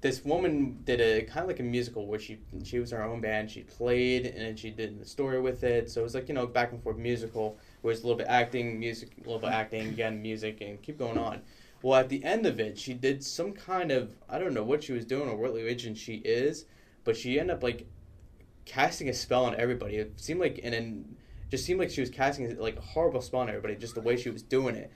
this 0.00 0.24
woman 0.24 0.78
did 0.84 1.00
a 1.00 1.22
kind 1.24 1.40
of 1.40 1.48
like 1.48 1.60
a 1.60 1.62
musical 1.62 2.06
where 2.06 2.18
she 2.18 2.38
she 2.64 2.78
was 2.78 2.92
her 2.92 3.02
own 3.02 3.20
band. 3.20 3.50
She 3.50 3.62
played 3.62 4.26
and 4.26 4.38
then 4.38 4.56
she 4.56 4.70
did 4.70 4.98
the 4.98 5.04
story 5.04 5.40
with 5.40 5.62
it. 5.62 5.90
So 5.90 6.00
it 6.00 6.04
was 6.04 6.14
like 6.14 6.28
you 6.28 6.34
know 6.34 6.46
back 6.46 6.72
and 6.72 6.82
forth 6.82 6.96
musical 6.96 7.58
where 7.82 7.92
it's 7.92 8.02
a 8.02 8.06
little 8.06 8.16
bit 8.16 8.28
acting, 8.28 8.78
music, 8.80 9.10
a 9.18 9.28
little 9.28 9.40
bit 9.40 9.50
acting, 9.50 9.88
again 9.88 10.22
music, 10.22 10.62
and 10.62 10.80
keep 10.80 10.98
going 10.98 11.18
on. 11.18 11.42
Well, 11.86 12.00
at 12.00 12.08
the 12.08 12.24
end 12.24 12.46
of 12.46 12.58
it, 12.58 12.76
she 12.80 12.94
did 12.94 13.22
some 13.22 13.52
kind 13.52 13.92
of 13.92 14.10
I 14.28 14.40
don't 14.40 14.54
know 14.54 14.64
what 14.64 14.82
she 14.82 14.92
was 14.92 15.04
doing 15.04 15.28
or 15.28 15.36
what 15.36 15.54
religion 15.54 15.94
she 15.94 16.16
is, 16.16 16.64
but 17.04 17.16
she 17.16 17.38
ended 17.38 17.54
up 17.54 17.62
like 17.62 17.86
casting 18.64 19.08
a 19.08 19.14
spell 19.14 19.44
on 19.44 19.54
everybody. 19.54 19.94
It 19.94 20.18
seemed 20.18 20.40
like 20.40 20.58
and 20.64 20.74
then 20.74 21.16
just 21.48 21.64
seemed 21.64 21.78
like 21.78 21.90
she 21.90 22.00
was 22.00 22.10
casting 22.10 22.58
like 22.58 22.76
a 22.76 22.80
horrible 22.80 23.22
spell 23.22 23.38
on 23.38 23.48
everybody, 23.48 23.76
just 23.76 23.94
the 23.94 24.00
way 24.00 24.16
she 24.16 24.30
was 24.30 24.42
doing 24.42 24.74
it. 24.74 24.90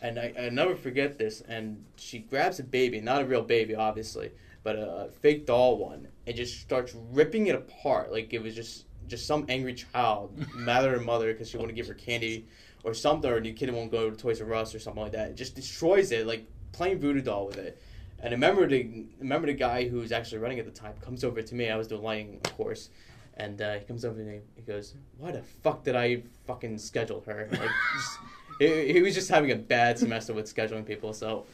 And 0.00 0.20
I, 0.20 0.32
I 0.38 0.48
never 0.50 0.76
forget 0.76 1.18
this. 1.18 1.40
And 1.40 1.84
she 1.96 2.20
grabs 2.20 2.60
a 2.60 2.62
baby, 2.62 3.00
not 3.00 3.22
a 3.22 3.24
real 3.24 3.42
baby, 3.42 3.74
obviously, 3.74 4.30
but 4.62 4.76
a, 4.76 5.10
fake 5.20 5.46
doll 5.46 5.78
one, 5.78 6.06
and 6.28 6.36
just 6.36 6.60
starts 6.60 6.94
ripping 7.10 7.48
it 7.48 7.56
apart 7.56 8.12
like 8.12 8.32
it 8.32 8.40
was 8.40 8.54
just 8.54 8.86
just 9.08 9.26
some 9.26 9.46
angry 9.48 9.74
child 9.74 10.32
mad 10.54 10.84
at 10.84 10.92
her 10.92 11.00
mother 11.00 11.32
because 11.32 11.50
she 11.50 11.56
wanted 11.56 11.72
to 11.72 11.74
give 11.74 11.88
her 11.88 11.94
candy 11.94 12.46
or 12.86 12.94
something, 12.94 13.28
or 13.30 13.40
the 13.40 13.52
kid 13.52 13.68
won't 13.74 13.90
go 13.90 14.08
to 14.08 14.16
Toys 14.16 14.40
R 14.40 14.54
Us 14.54 14.72
or 14.74 14.78
something 14.78 15.02
like 15.02 15.12
that. 15.12 15.30
It 15.30 15.36
just 15.36 15.56
destroys 15.56 16.12
it, 16.12 16.24
like 16.24 16.46
playing 16.70 17.00
voodoo 17.00 17.20
doll 17.20 17.46
with 17.46 17.58
it. 17.58 17.82
And 18.20 18.28
I 18.28 18.30
remember 18.36 18.66
the 18.66 19.04
remember 19.18 19.48
the 19.48 19.54
guy 19.54 19.88
who 19.88 19.98
was 19.98 20.12
actually 20.12 20.38
running 20.38 20.60
at 20.60 20.64
the 20.64 20.70
time 20.70 20.94
comes 21.00 21.24
over 21.24 21.42
to 21.42 21.54
me. 21.54 21.68
I 21.68 21.76
was 21.76 21.88
doing 21.88 22.02
lighting, 22.02 22.40
of 22.44 22.56
course, 22.56 22.90
and 23.36 23.60
uh, 23.60 23.74
he 23.74 23.84
comes 23.84 24.04
over 24.04 24.16
to 24.18 24.24
me. 24.24 24.38
He 24.54 24.62
goes, 24.62 24.94
"Why 25.18 25.32
the 25.32 25.42
fuck 25.42 25.82
did 25.82 25.96
I 25.96 26.22
fucking 26.46 26.78
schedule 26.78 27.22
her?" 27.26 27.48
Like, 27.50 27.60
just, 27.96 28.18
he, 28.60 28.92
he 28.92 29.02
was 29.02 29.14
just 29.14 29.28
having 29.28 29.50
a 29.50 29.56
bad 29.56 29.98
semester 29.98 30.32
with 30.32 30.46
scheduling 30.46 30.86
people. 30.86 31.12
So, 31.12 31.44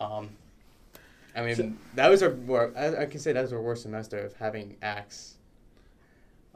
um, 0.00 0.30
I 1.36 1.42
mean, 1.42 1.54
So- 1.54 1.72
that 1.94 2.10
was 2.10 2.22
our. 2.24 2.36
I, 2.76 3.02
I 3.02 3.06
can 3.06 3.20
say 3.20 3.32
that 3.32 3.40
was 3.42 3.52
our 3.52 3.62
worst 3.62 3.82
semester 3.82 4.18
of 4.18 4.34
having 4.34 4.76
acts. 4.82 5.36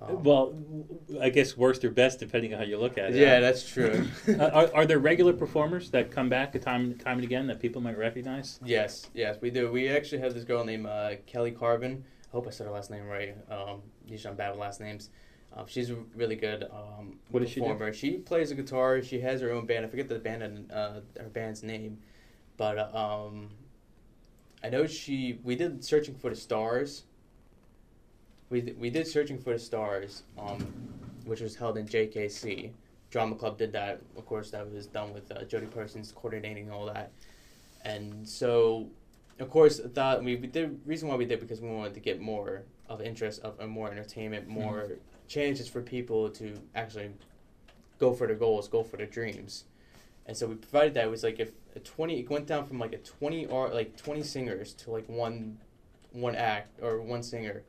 Um, 0.09 0.23
well, 0.23 0.55
I 1.21 1.31
guess 1.31 1.57
worst 1.57 1.85
or 1.85 1.91
best 1.91 2.19
depending 2.19 2.53
on 2.53 2.59
how 2.61 2.65
you 2.65 2.79
look 2.79 2.99
at 2.99 3.11
it. 3.11 3.17
yeah, 3.17 3.41
that's 3.41 3.69
true. 3.69 4.07
Uh, 4.29 4.51
are, 4.53 4.75
are 4.75 4.87
there 4.87 4.99
regular 4.99 5.33
performers 5.33 5.91
that 5.91 6.11
come 6.11 6.29
back 6.29 6.55
a 6.55 6.59
time 6.59 6.95
time 6.99 7.19
and 7.19 7.25
again 7.25 7.47
that 7.47 7.61
people 7.61 7.81
might 7.81 7.97
recognize? 7.97 8.59
Yes, 8.65 9.09
yes, 9.15 9.37
we 9.41 9.51
do. 9.51 9.71
We 9.71 9.89
actually 9.89 10.19
have 10.19 10.35
this 10.35 10.45
girl 10.45 10.65
named 10.65 10.87
uh, 10.87 11.17
Kelly 11.27 11.53
Carbon. 11.53 12.05
I 12.27 12.31
hope 12.33 12.47
I 12.47 12.51
said 12.51 12.67
her 12.67 12.73
last 12.73 12.91
name 12.91 13.07
right. 13.07 13.37
Um, 13.51 13.83
usually 14.07 14.31
I'm 14.31 14.37
bad 14.37 14.51
with 14.51 14.61
last 14.61 14.81
names. 14.81 15.11
Um, 15.57 15.67
she's 15.69 15.91
a 15.91 15.97
really 16.17 16.35
good 16.37 16.65
um, 16.65 17.19
What 17.31 17.41
does 17.41 17.51
she 17.51 17.61
do? 17.61 17.67
performer. 17.67 17.93
She 17.93 18.13
plays 18.19 18.51
a 18.51 18.55
guitar. 18.57 19.01
She 19.03 19.21
has 19.21 19.41
her 19.41 19.53
own 19.53 19.67
band. 19.67 19.85
I 19.85 19.89
forget 19.89 20.09
the 20.09 20.19
band 20.19 20.43
and 20.43 20.73
uh, 20.73 21.01
her 21.21 21.29
band's 21.29 21.63
name, 21.63 21.99
but 22.57 22.77
uh, 22.77 22.89
um, 23.29 23.51
I 24.65 24.69
know 24.71 24.87
she. 24.87 25.39
We 25.45 25.55
did 25.55 25.85
searching 25.85 26.15
for 26.17 26.31
the 26.31 26.37
stars. 26.37 27.05
We 28.51 28.61
d- 28.61 28.73
we 28.79 28.91
did 28.91 29.07
searching 29.07 29.39
for 29.39 29.53
the 29.53 29.59
stars, 29.59 30.23
um, 30.39 30.67
which 31.25 31.41
was 31.41 31.57
held 31.57 31.77
in 31.79 31.87
JKC. 31.87 32.71
Drama 33.11 33.35
Club 33.37 33.59
did 33.59 33.73
that. 33.73 34.01
Of 34.17 34.27
course, 34.27 34.51
that 34.51 34.71
was 34.71 34.87
done 34.87 35.13
with 35.15 35.31
uh, 35.33 35.45
Jody 35.45 35.67
Parsons 35.67 36.13
coordinating 36.13 36.71
all 36.71 36.87
that. 36.87 37.13
And 37.85 38.27
so, 38.29 38.89
of 39.39 39.51
course, 39.51 39.79
thought 39.81 40.23
we, 40.25 40.37
we 40.37 40.47
did 40.47 40.81
reason 40.87 41.09
why 41.09 41.17
we 41.17 41.25
did 41.25 41.41
because 41.41 41.61
we 41.61 41.69
wanted 41.69 41.95
to 41.95 42.01
get 42.01 42.21
more 42.21 42.63
of 42.89 43.01
interest 43.01 43.41
of 43.43 43.59
and 43.61 43.71
more 43.71 43.91
entertainment, 43.91 44.49
more 44.49 44.99
chances 45.29 45.69
for 45.69 45.81
people 45.81 46.29
to 46.31 46.55
actually 46.75 47.11
go 47.99 48.13
for 48.13 48.27
their 48.27 48.37
goals, 48.37 48.69
go 48.69 48.83
for 48.83 48.97
their 48.97 49.07
dreams. 49.07 49.65
and 50.27 50.37
so 50.37 50.47
we 50.49 50.55
provided 50.57 50.95
that. 50.95 51.05
It 51.05 51.11
was 51.11 51.23
like 51.23 51.41
if 51.41 51.53
a 51.77 51.81
twenty, 51.81 52.21
it 52.21 52.31
went 52.31 52.47
down 52.47 52.67
from 52.67 52.79
like 52.79 52.93
a 52.93 52.99
twenty 52.99 53.47
or 53.47 53.69
like 53.69 53.97
twenty 53.97 54.23
singers 54.23 54.73
to 54.75 54.91
like 54.91 55.09
one, 55.09 55.59
one 56.13 56.35
act 56.35 56.81
or 56.83 57.01
one 57.01 57.23
singer, 57.23 57.63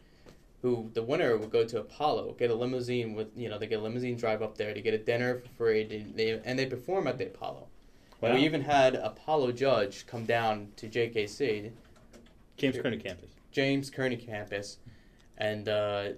who 0.65 0.89
the 0.95 1.03
winner 1.03 1.37
would 1.37 1.51
go 1.51 1.63
to 1.63 1.79
Apollo, 1.79 2.35
get 2.39 2.49
a 2.49 2.55
limousine 2.55 3.13
with 3.13 3.27
you 3.37 3.47
know 3.49 3.59
they 3.59 3.67
get 3.67 3.79
a 3.79 3.83
limousine 3.83 4.17
drive 4.17 4.41
up 4.41 4.57
there 4.57 4.73
to 4.73 4.81
get 4.81 4.95
a 4.95 4.97
dinner 4.97 5.35
for 5.37 5.49
free, 5.57 5.83
they, 5.83 5.99
they, 6.15 6.41
and 6.43 6.57
they 6.57 6.65
perform 6.65 7.05
at 7.05 7.19
the 7.19 7.27
Apollo. 7.27 7.67
Wow. 8.19 8.29
And 8.29 8.39
we 8.39 8.45
even 8.45 8.61
had 8.61 8.95
Apollo 8.95 9.51
judge 9.51 10.07
come 10.07 10.25
down 10.25 10.69
to 10.77 10.87
JKC, 10.87 11.69
James 12.57 12.77
Kerney 12.81 12.97
campus. 12.97 13.29
James 13.51 13.91
Kerney 13.91 14.17
campus, 14.17 14.79
and 15.37 15.69
uh, 15.69 16.09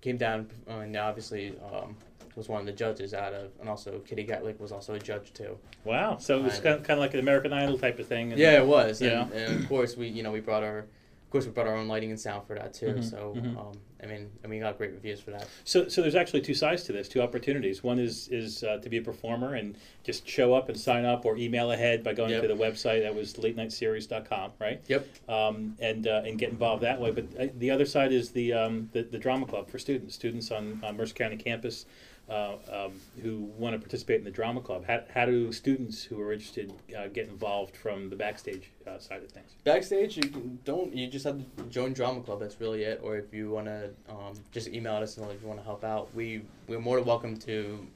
came 0.00 0.16
down 0.16 0.48
and 0.66 0.96
obviously 0.96 1.54
um, 1.70 1.94
was 2.36 2.48
one 2.48 2.60
of 2.60 2.66
the 2.66 2.72
judges 2.72 3.12
out 3.12 3.34
of, 3.34 3.50
and 3.60 3.68
also 3.68 3.98
Kitty 3.98 4.24
Gatlick 4.26 4.58
was 4.58 4.72
also 4.72 4.94
a 4.94 4.98
judge 4.98 5.34
too. 5.34 5.58
Wow. 5.84 6.16
So 6.18 6.38
it 6.38 6.44
was 6.44 6.54
kind 6.60 6.76
of, 6.76 6.84
kind 6.84 6.98
of 6.98 7.00
like 7.00 7.12
an 7.12 7.20
American 7.20 7.52
Idol 7.52 7.76
type 7.76 7.98
of 7.98 8.06
thing. 8.06 8.30
and- 8.32 8.40
Yeah, 8.40 8.62
it 8.62 8.66
was. 8.66 9.02
Yeah. 9.02 9.24
And, 9.24 9.32
and 9.32 9.62
of 9.62 9.68
course, 9.68 9.94
we 9.94 10.08
you 10.08 10.22
know 10.22 10.32
we 10.32 10.40
brought 10.40 10.62
our, 10.62 10.86
of 11.28 11.32
course 11.32 11.44
we 11.44 11.50
brought 11.50 11.66
our 11.66 11.76
own 11.76 11.88
lighting 11.88 12.08
and 12.10 12.18
sound 12.18 12.46
for 12.46 12.54
that 12.54 12.72
too. 12.72 12.86
Mhm, 12.86 13.04
So 13.04 13.34
mhm. 13.36 13.58
um, 13.58 13.78
I 14.02 14.06
mean, 14.06 14.30
and 14.42 14.48
we 14.50 14.60
got 14.60 14.78
great 14.78 14.92
reviews 14.92 15.20
for 15.20 15.30
that. 15.32 15.46
So, 15.64 15.88
so 15.88 16.00
there's 16.00 16.14
actually 16.14 16.40
two 16.40 16.54
sides 16.54 16.84
to 16.84 16.92
this, 16.92 17.06
two 17.06 17.20
opportunities. 17.20 17.82
One 17.84 17.98
is 17.98 18.28
is 18.28 18.64
uh, 18.64 18.78
to 18.78 18.88
be 18.88 18.96
a 18.96 19.02
performer 19.02 19.56
and 19.56 19.76
just 20.04 20.26
show 20.26 20.54
up 20.54 20.70
and 20.70 20.78
sign 20.80 21.04
up, 21.04 21.26
or 21.26 21.36
email 21.36 21.72
ahead 21.72 22.02
by 22.02 22.14
going 22.14 22.30
Yep. 22.30 22.42
to 22.42 22.48
the 22.48 22.54
website. 22.56 23.02
That 23.02 23.14
was 23.14 23.34
latenightseries.com, 23.34 24.52
right? 24.58 24.80
Yep. 24.88 25.06
Um, 25.28 25.76
and 25.80 26.06
uh, 26.06 26.22
and 26.24 26.38
get 26.38 26.48
involved 26.48 26.82
that 26.82 26.98
way. 26.98 27.10
But 27.10 27.26
uh, 27.38 27.48
the 27.58 27.70
other 27.70 27.84
side 27.84 28.10
is 28.10 28.30
the, 28.30 28.54
um, 28.54 28.88
the 28.92 29.02
the 29.02 29.18
drama 29.18 29.44
club 29.44 29.68
for 29.68 29.78
students, 29.78 30.14
students 30.14 30.50
on, 30.50 30.80
on 30.82 30.96
Mercer 30.96 31.12
County 31.14 31.36
campus 31.36 31.84
uh, 32.28 32.56
um, 32.70 32.92
who 33.22 33.50
want 33.56 33.74
to 33.74 33.78
participate 33.78 34.18
in 34.18 34.24
the 34.24 34.30
drama 34.30 34.60
club. 34.60 34.84
How, 34.86 35.00
how 35.14 35.24
do 35.24 35.52
students 35.52 36.02
who 36.02 36.20
are 36.20 36.32
interested 36.32 36.72
uh, 36.96 37.08
get 37.08 37.28
involved 37.28 37.76
from 37.76 38.10
the 38.10 38.16
backstage 38.16 38.70
uh, 38.86 38.98
side 38.98 39.22
of 39.22 39.30
things? 39.30 39.56
Backstage, 39.64 40.16
you 40.16 40.28
can, 40.28 40.58
don't 40.64 40.94
you 40.94 41.06
just 41.06 41.24
have 41.24 41.38
to 41.38 41.62
join 41.64 41.92
drama 41.92 42.20
club. 42.20 42.40
That's 42.40 42.60
really 42.60 42.82
it. 42.82 43.00
Or 43.02 43.16
if 43.16 43.32
you 43.32 43.50
want 43.50 43.66
to, 43.66 43.90
um, 44.10 44.34
just 44.52 44.68
email 44.68 44.96
us 44.96 45.16
and 45.16 45.30
if 45.30 45.40
you 45.40 45.48
want 45.48 45.60
to 45.60 45.64
help 45.64 45.84
out. 45.84 46.14
We 46.14 46.42
we're 46.66 46.80
more 46.80 46.96
than 46.96 47.06
welcome 47.06 47.36
to 47.38 47.86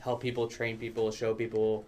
help 0.00 0.20
people, 0.20 0.46
train 0.46 0.76
people, 0.78 1.10
show 1.10 1.34
people 1.34 1.84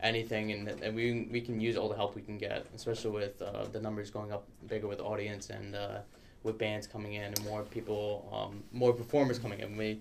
anything, 0.00 0.52
and, 0.52 0.68
and 0.68 0.94
we 0.94 1.28
we 1.30 1.40
can 1.40 1.60
use 1.60 1.76
all 1.76 1.88
the 1.88 1.96
help 1.96 2.14
we 2.14 2.22
can 2.22 2.38
get, 2.38 2.66
especially 2.74 3.10
with 3.10 3.40
uh, 3.40 3.64
the 3.72 3.80
numbers 3.80 4.10
going 4.10 4.32
up 4.32 4.44
bigger 4.68 4.86
with 4.86 5.00
audience 5.00 5.50
and 5.50 5.74
uh, 5.74 5.98
with 6.42 6.58
bands 6.58 6.86
coming 6.86 7.14
in 7.14 7.24
and 7.24 7.44
more 7.44 7.62
people, 7.62 8.28
um, 8.32 8.62
more 8.72 8.92
performers 8.92 9.38
coming 9.38 9.60
in. 9.60 9.76
We 9.76 10.00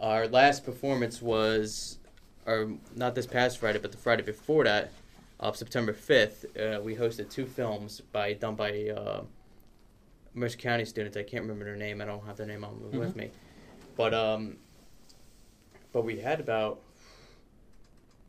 our 0.00 0.28
last 0.28 0.64
performance 0.64 1.20
was, 1.22 1.98
or 2.46 2.72
not 2.94 3.14
this 3.14 3.26
past 3.26 3.58
Friday, 3.58 3.78
but 3.78 3.92
the 3.92 3.98
Friday 3.98 4.22
before 4.22 4.64
that 4.64 4.90
of 5.40 5.56
September 5.56 5.92
5th, 5.92 6.44
uh, 6.56 6.80
we 6.80 6.94
hosted 6.94 7.30
two 7.30 7.46
films 7.46 8.00
by 8.12 8.32
done 8.32 8.54
by 8.54 8.88
uh, 8.88 9.22
Mercer 10.34 10.58
County 10.58 10.84
students. 10.84 11.16
I 11.16 11.22
can't 11.22 11.42
remember 11.42 11.64
their 11.64 11.76
name. 11.76 12.00
I 12.00 12.04
don't 12.04 12.24
have 12.26 12.36
their 12.36 12.46
name 12.46 12.64
on 12.64 12.80
with 12.80 12.92
Mhm. 13.14 13.16
me, 13.16 13.30
but 13.96 14.14
um, 14.14 14.56
but 15.92 16.02
we 16.02 16.18
had 16.20 16.40
about 16.40 16.80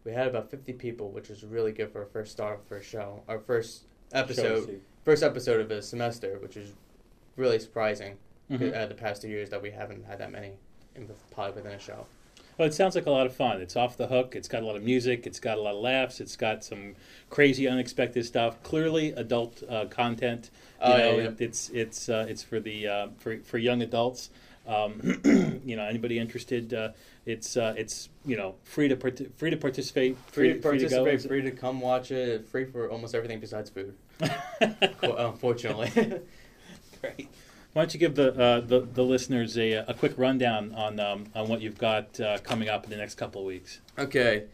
we 0.06 0.14
had 0.14 0.28
about 0.28 0.50
50 0.50 0.74
people, 0.74 1.12
which 1.12 1.30
was 1.30 1.44
really 1.44 1.72
good 1.72 1.92
for 1.92 2.00
our 2.00 2.06
first 2.08 2.32
start 2.32 2.66
for 2.68 2.78
a 2.78 2.84
show. 2.84 3.22
Our 3.28 3.38
first 3.40 3.84
episode, 4.14 4.66
Show 4.66 4.76
first 5.04 5.24
episode 5.24 5.60
of 5.62 5.70
a 5.72 5.82
semester, 5.82 6.40
which 6.40 6.56
is 6.58 6.74
really 7.36 7.60
surprising. 7.60 8.18
the- 8.50 8.58
Mhm. 8.58 8.76
Uh, 8.76 8.86
the 8.88 8.96
past 8.96 9.22
two 9.22 9.28
years 9.28 9.52
that 9.52 9.62
we 9.62 9.70
haven't 9.70 10.06
had 10.06 10.18
that 10.18 10.32
many, 10.32 10.54
in, 10.96 11.08
the 11.08 11.14
probably 11.32 11.62
within 11.62 11.78
a 11.78 11.80
show. 11.80 12.06
Well, 12.58 12.68
it 12.68 12.74
sounds 12.74 12.94
like 12.96 13.06
a 13.06 13.12
lot 13.12 13.26
of 13.26 13.34
fun. 13.34 13.62
It's 13.62 13.78
off 13.78 13.96
the 13.96 14.08
hook. 14.08 14.36
It's 14.36 14.50
got 14.50 14.64
a 14.64 14.66
lot 14.66 14.76
of 14.76 14.84
music. 14.84 15.26
It's 15.26 15.40
got 15.40 15.58
a 15.58 15.62
lot 15.62 15.76
of 15.76 15.82
laughs. 15.82 16.20
It's 16.20 16.36
got 16.36 16.62
some 16.64 16.96
crazy, 17.30 17.70
unexpected 17.70 18.26
stuff. 18.26 18.62
Clearly, 18.64 19.12
adult 19.12 19.64
uh, 19.70 19.86
content. 19.86 20.50
You 20.54 20.94
Oh, 20.94 20.98
know, 20.98 20.98
yeah, 20.98 21.16
yeah. 21.24 21.30
it- 21.30 21.42
it's 21.42 21.70
it's 21.70 22.10
uh, 22.10 22.26
it's 22.28 22.44
for 22.44 22.60
the 22.60 22.88
uh, 22.88 23.08
for 23.18 23.38
for 23.40 23.58
young 23.58 23.82
adults. 23.82 24.30
Um, 24.68 25.22
you 25.66 25.76
know, 25.78 25.84
anybody 25.86 26.20
interested? 26.20 26.74
Uh, 26.74 26.90
it's 27.26 27.56
uh, 27.56 27.74
it's 27.78 28.10
you 28.26 28.36
know 28.36 28.56
free 28.66 28.90
to 28.90 28.96
parti- 28.98 29.30
free 29.38 29.52
to 29.52 29.58
participate. 29.58 30.18
Free 30.28 30.54
to 30.54 30.60
participate, 30.60 31.22
free 31.22 31.42
to 31.42 31.52
come 31.52 31.80
watch 31.80 32.12
it, 32.12 32.46
free 32.50 32.66
for 32.66 32.90
almost 32.90 33.16
everything 33.16 33.40
besides 33.40 33.70
food. 33.70 33.96
Unfortunately. 35.02 35.90
Great. 37.02 37.30
Why 37.74 37.84
don't 37.84 37.94
you 37.94 38.00
give 38.00 38.16
the 38.16 38.34
uh, 38.40 38.60
the, 38.62 38.82
the 38.82 39.04
listeners 39.04 39.58
a, 39.58 39.74
a 39.88 39.94
quick 39.94 40.14
rundown 40.18 40.74
on 40.74 41.00
um, 41.00 41.26
on 41.36 41.48
what 41.48 41.62
you've 41.62 41.78
got 41.78 42.20
uh, 42.20 42.40
coming 42.40 42.68
up 42.70 42.84
in 42.84 42.90
the 42.90 42.98
next 42.98 43.16
couple 43.16 43.42
of 43.42 43.48
weeks? 43.48 43.80
okay. 43.98 44.46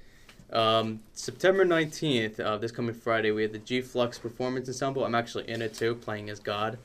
Um, 0.51 0.99
September 1.13 1.65
19th, 1.65 2.39
uh, 2.39 2.57
this 2.57 2.71
coming 2.71 2.93
Friday, 2.93 3.31
we 3.31 3.41
have 3.41 3.51
the 3.51 3.57
G 3.57 3.81
Flux 3.81 4.19
Performance 4.19 4.69
Ensemble. 4.69 5.03
I'm 5.03 5.15
actually 5.15 5.49
in 5.49 5.61
it 5.61 5.73
too, 5.73 5.95
playing 5.95 6.29
as 6.29 6.39
God. 6.39 6.77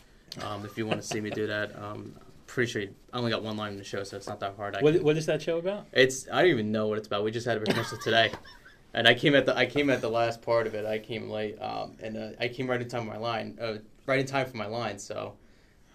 Um, 0.43 0.65
if 0.65 0.79
you 0.79 0.87
want 0.87 1.01
to 1.01 1.07
see 1.07 1.21
me 1.21 1.29
do 1.31 1.47
that, 1.47 1.77
um, 1.81 2.15
pretty 2.47 2.71
sure 2.73 2.83
you, 2.83 2.95
I 3.13 3.19
only 3.19 3.31
got 3.31 3.43
one 3.43 3.57
line 3.59 3.73
in 3.73 3.79
the 3.79 3.85
show, 3.85 4.03
so 4.03 4.17
it's 4.17 4.27
not 4.27 4.41
that 4.41 4.55
hard. 4.57 4.77
What, 4.81 4.95
can- 4.95 5.05
what 5.05 5.17
is 5.19 5.27
that 5.27 5.43
show 5.43 5.59
about? 5.59 5.87
It's 5.93 6.27
I 6.33 6.41
don't 6.41 6.51
even 6.51 6.73
know 6.73 6.87
what 6.89 6.97
it's 6.99 7.07
about. 7.07 7.23
We 7.23 7.31
just 7.31 7.47
had 7.47 7.59
a 7.59 7.61
rehearsal 7.61 7.99
today, 7.99 8.33
and 8.95 9.07
I 9.07 9.13
came 9.15 9.35
at 9.35 9.45
the 9.45 9.55
I 9.57 9.67
came 9.67 9.91
at 9.91 10.01
the 10.01 10.11
last 10.11 10.41
part 10.41 10.67
of 10.67 10.75
it. 10.75 10.87
I 10.87 10.99
came 10.99 11.29
late, 11.29 11.61
um, 11.61 11.97
and 12.03 12.17
uh, 12.17 12.29
I 12.41 12.49
came 12.49 12.69
right 12.69 12.81
in 12.81 12.89
time 12.89 13.03
for 13.03 13.13
my 13.13 13.19
line, 13.19 13.59
uh, 13.61 13.75
right 14.07 14.21
in 14.21 14.27
time 14.27 14.47
for 14.47 14.57
my 14.57 14.67
line. 14.67 14.99
So, 14.99 15.35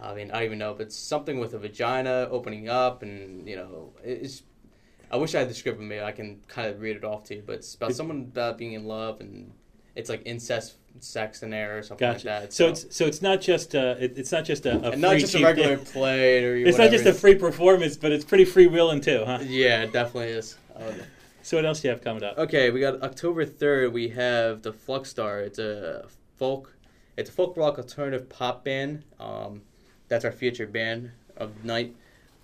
I 0.00 0.14
mean, 0.14 0.30
I 0.30 0.34
don't 0.34 0.44
even 0.44 0.58
know, 0.58 0.74
but 0.74 0.88
it's 0.88 0.96
something 0.96 1.38
with 1.38 1.54
a 1.54 1.58
vagina 1.58 2.28
opening 2.30 2.68
up, 2.68 3.02
and 3.02 3.48
you 3.48 3.56
know, 3.56 3.92
it's. 4.04 4.42
I 5.10 5.16
wish 5.16 5.34
I 5.34 5.38
had 5.38 5.48
the 5.48 5.54
script 5.54 5.78
with 5.78 5.86
me. 5.86 6.00
I 6.00 6.12
can 6.12 6.40
kind 6.48 6.68
of 6.68 6.80
read 6.80 6.96
it 6.96 7.04
off 7.04 7.24
to 7.24 7.36
you, 7.36 7.42
but 7.46 7.56
it's 7.56 7.74
about 7.74 7.94
someone 7.94 8.18
about 8.32 8.58
being 8.58 8.72
in 8.72 8.84
love, 8.86 9.20
and 9.20 9.52
it's 9.94 10.10
like 10.10 10.22
incest, 10.26 10.74
sex 11.00 11.42
in 11.42 11.50
there, 11.50 11.78
or 11.78 11.82
something 11.82 12.06
Gotcha. 12.06 12.28
like 12.28 12.40
that. 12.42 12.52
so 12.52 12.68
it's 12.68 12.94
so 12.94 13.06
it's 13.06 13.22
not 13.22 13.40
just 13.40 13.74
uh, 13.74 13.94
it, 13.98 14.18
it's 14.18 14.32
not 14.32 14.44
just 14.44 14.66
a, 14.66 14.72
a 14.72 14.90
and 14.90 15.00
not 15.00 15.12
free 15.12 15.20
just 15.20 15.34
a 15.34 15.42
regular 15.42 15.78
play 15.78 16.44
or 16.44 16.56
It's 16.56 16.76
not 16.76 16.90
just 16.90 17.06
a 17.06 17.14
free 17.14 17.36
performance, 17.36 17.96
but 17.96 18.12
it's 18.12 18.24
pretty 18.24 18.44
freewheeling 18.44 19.02
too, 19.02 19.22
huh? 19.24 19.38
Yeah, 19.42 19.82
it 19.84 19.92
definitely 19.92 20.30
is. 20.30 20.56
Uh, 20.74 20.92
So 21.42 21.56
what 21.56 21.64
else 21.64 21.80
do 21.80 21.86
you 21.88 21.92
have 21.92 22.02
coming 22.02 22.24
up? 22.24 22.36
Okay, 22.36 22.70
we 22.70 22.80
got 22.80 23.00
October 23.02 23.44
third. 23.46 23.92
We 23.92 24.08
have 24.08 24.62
the 24.62 24.72
Flux 24.72 25.08
Star. 25.08 25.40
It's 25.40 25.60
a 25.60 26.06
folk, 26.36 26.74
it's 27.16 27.30
a 27.30 27.32
folk 27.32 27.56
rock 27.56 27.78
alternative 27.78 28.28
pop 28.28 28.64
band. 28.64 29.04
Um, 29.20 29.62
that's 30.08 30.24
our 30.24 30.32
featured 30.32 30.72
band 30.72 31.10
of 31.36 31.62
the 31.62 31.66
night. 31.66 31.94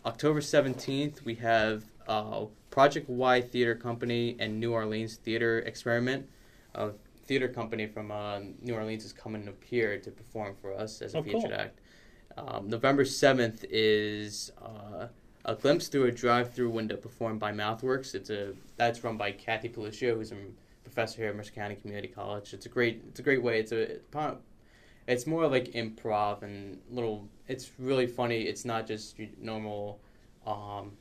October 0.05 0.41
seventeenth, 0.41 1.25
we 1.25 1.35
have 1.37 1.85
uh, 2.09 2.47
Project 2.71 3.09
Y 3.09 3.41
Theater 3.41 3.75
Company 3.75 4.37
and 4.39 4.59
New 4.59 4.73
Orleans 4.73 5.17
Theater 5.17 5.61
Experiment. 5.61 6.29
A 6.75 6.91
theater 7.27 7.49
company 7.49 7.87
from 7.87 8.11
uh, 8.11 8.41
New 8.61 8.75
Orleans 8.75 9.05
is 9.05 9.13
coming 9.13 9.47
up 9.49 9.63
here 9.65 9.99
to 9.99 10.11
perform 10.11 10.57
for 10.61 10.75
us 10.75 11.01
as 11.03 11.15
a 11.15 11.19
Oh, 11.19 11.23
featured 11.23 11.43
cool. 11.43 11.55
act. 11.55 11.79
Um, 12.37 12.69
November 12.69 13.05
seventh 13.05 13.65
is. 13.71 14.53
Uh, 14.61 15.09
a 15.45 15.57
glimpse 15.57 15.89
through 15.89 16.05
a 16.05 16.13
drive-through 16.13 16.71
window 16.71 16.97
performed 16.97 17.41
by 17.41 17.51
Mouthworks. 17.51 18.15
It's 18.15 18.31
a 18.31 18.53
that's 18.77 19.03
run 19.03 19.17
by 19.17 19.33
Kathy 19.33 19.69
Pelucio, 19.69 20.15
who's 20.15 20.31
a 20.31 20.37
professor 20.85 21.21
here 21.21 21.31
at 21.31 21.37
Mercer 21.37 21.51
County 21.51 21.75
Community 21.75 22.07
College. 22.07 22.55
It's 22.55 22.67
a 22.67 22.69
great 22.69 23.03
it's 23.09 23.19
a 23.19 23.25
great 23.25 23.43
way. 23.43 23.59
It's 23.59 23.73
a 23.73 23.99
it's 25.07 25.27
more 25.27 25.47
like 25.49 25.73
improv 25.73 26.43
and 26.43 26.79
little. 26.91 27.29
It's 27.49 27.71
really 27.79 28.07
funny. 28.07 28.43
It's 28.43 28.65
not 28.65 28.87
just 28.87 29.17
normal, 29.41 30.01
um, 30.47 30.93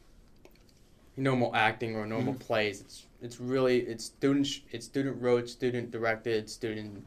normal 1.18 1.56
acting 1.56 1.96
or 1.96 2.06
normal 2.06 2.34
plays. 2.34 2.82
It's 2.82 3.06
it's 3.22 3.40
really 3.40 3.82
it's 3.82 4.06
student 4.06 4.48
sh- 4.48 4.62
it's 4.72 4.86
student 4.86 5.22
wrote, 5.22 5.50
student 5.50 5.92
directed, 5.92 6.50
student 6.50 7.06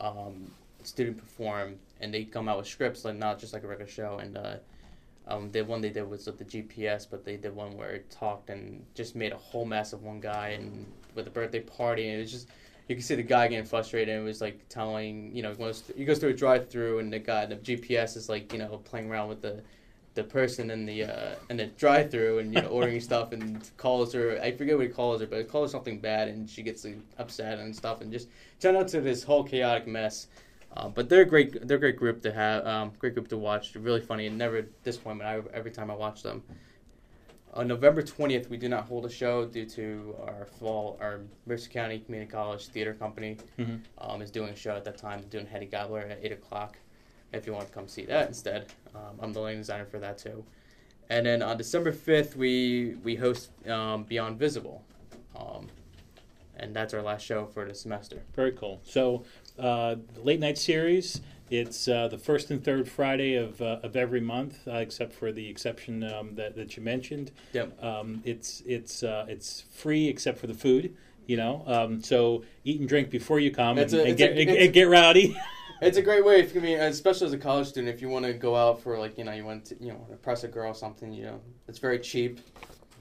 um, 0.00 0.50
student 0.82 1.18
performed, 1.18 1.78
and 2.00 2.12
they 2.12 2.24
come 2.24 2.48
out 2.48 2.58
with 2.58 2.66
scripts 2.66 3.04
like 3.04 3.16
not 3.16 3.38
just 3.38 3.52
like 3.52 3.62
a 3.64 3.66
regular 3.66 3.90
show. 3.90 4.18
And 4.18 4.36
uh, 4.36 4.56
um, 5.28 5.50
the 5.52 5.62
one 5.62 5.80
they 5.80 5.90
did 5.90 6.08
was 6.08 6.26
with 6.26 6.38
the 6.38 6.44
GPS, 6.44 7.06
but 7.08 7.24
they 7.24 7.36
did 7.36 7.54
one 7.54 7.76
where 7.76 7.90
it 7.90 8.10
talked 8.10 8.50
and 8.50 8.84
just 8.94 9.14
made 9.14 9.32
a 9.32 9.36
whole 9.36 9.64
mess 9.64 9.92
of 9.92 10.02
one 10.02 10.20
guy 10.20 10.48
and 10.48 10.90
with 11.14 11.26
a 11.26 11.30
birthday 11.30 11.60
party, 11.60 12.08
and 12.08 12.18
it 12.18 12.22
was 12.22 12.32
just 12.32 12.48
you 12.88 12.96
can 12.96 13.02
see 13.02 13.14
the 13.14 13.22
guy 13.22 13.48
getting 13.48 13.64
frustrated. 13.64 14.14
And 14.14 14.22
it 14.22 14.26
was 14.26 14.40
like 14.40 14.68
telling 14.68 15.34
you 15.34 15.42
know 15.42 15.50
he 15.50 15.56
goes 15.56 15.84
he 15.96 16.04
goes 16.04 16.18
through 16.18 16.30
a 16.30 16.34
drive 16.34 16.68
through 16.68 16.98
and 16.98 17.12
the 17.12 17.18
guy 17.18 17.46
the 17.46 17.56
GPS 17.56 18.16
is 18.16 18.28
like 18.28 18.52
you 18.52 18.58
know 18.58 18.80
playing 18.84 19.10
around 19.10 19.28
with 19.28 19.42
the 19.42 19.62
the 20.14 20.24
person 20.24 20.70
in 20.70 20.84
the 20.84 21.04
uh, 21.04 21.34
in 21.48 21.56
the 21.56 21.66
drive 21.66 22.10
through 22.10 22.38
and 22.38 22.52
you 22.52 22.60
know 22.60 22.68
ordering 22.68 23.00
stuff 23.08 23.32
and 23.32 23.70
calls 23.76 24.12
her 24.12 24.38
I 24.42 24.52
forget 24.52 24.76
what 24.76 24.86
he 24.86 24.92
calls 24.92 25.20
her 25.20 25.26
but 25.26 25.38
he 25.38 25.44
calls 25.44 25.70
her 25.70 25.72
something 25.72 25.98
bad 25.98 26.28
and 26.28 26.48
she 26.48 26.62
gets 26.62 26.84
like, 26.84 26.98
upset 27.18 27.58
and 27.58 27.74
stuff 27.74 28.00
and 28.00 28.12
just 28.12 28.28
turn 28.60 28.76
out 28.76 28.88
to 28.88 29.00
this 29.00 29.22
whole 29.22 29.44
chaotic 29.44 29.86
mess. 29.86 30.28
Uh, 30.74 30.88
but 30.88 31.08
they're 31.08 31.22
a 31.22 31.26
great 31.26 31.66
they're 31.68 31.76
a 31.76 31.80
great 31.80 31.96
group 31.96 32.22
to 32.22 32.32
have 32.32 32.66
um, 32.66 32.92
great 32.98 33.14
group 33.14 33.28
to 33.28 33.36
watch. 33.36 33.72
They're 33.72 33.82
really 33.82 34.00
funny 34.00 34.26
and 34.26 34.38
never 34.38 34.62
disappointment 34.84 35.28
I, 35.28 35.56
every 35.56 35.70
time 35.70 35.90
I 35.90 35.94
watch 35.94 36.22
them. 36.22 36.42
On 37.54 37.68
November 37.68 38.00
twentieth, 38.02 38.48
we 38.48 38.56
do 38.56 38.68
not 38.68 38.84
hold 38.86 39.04
a 39.04 39.10
show 39.10 39.44
due 39.44 39.66
to 39.66 40.16
our 40.26 40.46
fall. 40.58 40.96
Our 41.02 41.20
Mercer 41.44 41.68
County 41.68 41.98
Community 41.98 42.30
College 42.30 42.66
Theater 42.68 42.94
Company 42.94 43.36
Mhm. 43.58 43.80
um, 43.98 44.22
is 44.22 44.30
doing 44.30 44.50
a 44.50 44.56
show 44.56 44.74
at 44.74 44.84
that 44.84 44.96
time. 44.96 45.20
Doing 45.28 45.44
Hedda 45.46 45.66
Gabler 45.66 46.00
at 46.00 46.18
eight 46.22 46.32
o'clock. 46.32 46.78
If 47.32 47.46
you 47.46 47.52
want 47.52 47.66
to 47.68 47.72
come 47.72 47.88
see 47.88 48.04
that 48.06 48.28
instead, 48.28 48.66
um, 48.94 49.18
I'm 49.20 49.32
the 49.34 49.40
lighting 49.40 49.60
designer 49.60 49.84
for 49.84 49.98
that 49.98 50.16
too. 50.18 50.44
And 51.10 51.26
then 51.26 51.42
on 51.42 51.58
December 51.58 51.92
fifth, 51.92 52.36
we 52.36 52.94
we 53.04 53.16
host 53.16 53.50
um, 53.68 54.04
Beyond 54.04 54.38
Visible, 54.38 54.82
um, 55.36 55.68
and 56.56 56.74
that's 56.74 56.94
our 56.94 57.02
last 57.02 57.22
show 57.26 57.44
for 57.44 57.66
the 57.66 57.74
semester. 57.74 58.22
Very 58.34 58.52
cool. 58.52 58.80
So, 58.82 59.24
uh, 59.58 59.96
the 60.14 60.22
late 60.22 60.40
night 60.40 60.56
series. 60.56 61.20
It's 61.52 61.86
uh, 61.86 62.08
the 62.08 62.16
first 62.16 62.50
and 62.50 62.64
third 62.64 62.88
Friday 62.88 63.34
of, 63.34 63.60
uh, 63.60 63.80
of 63.82 63.94
every 63.94 64.22
month, 64.22 64.66
uh, 64.66 64.76
except 64.76 65.12
for 65.12 65.32
the 65.32 65.46
exception 65.46 66.02
um, 66.02 66.34
that, 66.36 66.56
that 66.56 66.78
you 66.78 66.82
mentioned. 66.82 67.30
Yep. 67.52 67.84
Um, 67.84 68.22
it's 68.24 68.62
it's 68.64 69.02
uh, 69.02 69.26
it's 69.28 69.64
free 69.70 70.08
except 70.08 70.38
for 70.38 70.46
the 70.46 70.54
food. 70.54 70.96
You 71.26 71.36
know, 71.36 71.62
um, 71.66 72.02
so 72.02 72.42
eat 72.64 72.80
and 72.80 72.88
drink 72.88 73.10
before 73.10 73.38
you 73.38 73.50
come 73.50 73.76
and, 73.78 73.92
a- 73.92 74.02
and 74.04 74.16
get 74.16 74.32
a- 74.32 74.40
and, 74.40 74.50
and 74.50 74.72
get 74.72 74.84
rowdy. 74.88 75.36
It's 75.82 75.98
a 75.98 76.02
great 76.02 76.24
way, 76.24 76.38
if, 76.38 76.56
I 76.56 76.60
mean, 76.60 76.78
especially 76.78 77.26
as 77.26 77.32
a 77.32 77.38
college 77.38 77.66
student, 77.66 77.92
if 77.92 78.00
you 78.00 78.08
want 78.08 78.24
to 78.24 78.32
go 78.32 78.54
out 78.54 78.80
for 78.80 78.96
like 79.00 79.18
you 79.18 79.24
know 79.24 79.32
you 79.32 79.44
want 79.44 79.64
to 79.66 79.76
you 79.80 79.88
know 79.92 80.06
impress 80.12 80.44
a 80.44 80.48
girl 80.48 80.70
or 80.70 80.74
something, 80.76 81.12
you 81.12 81.24
know, 81.24 81.40
it's 81.66 81.80
very 81.80 81.98
cheap, 81.98 82.38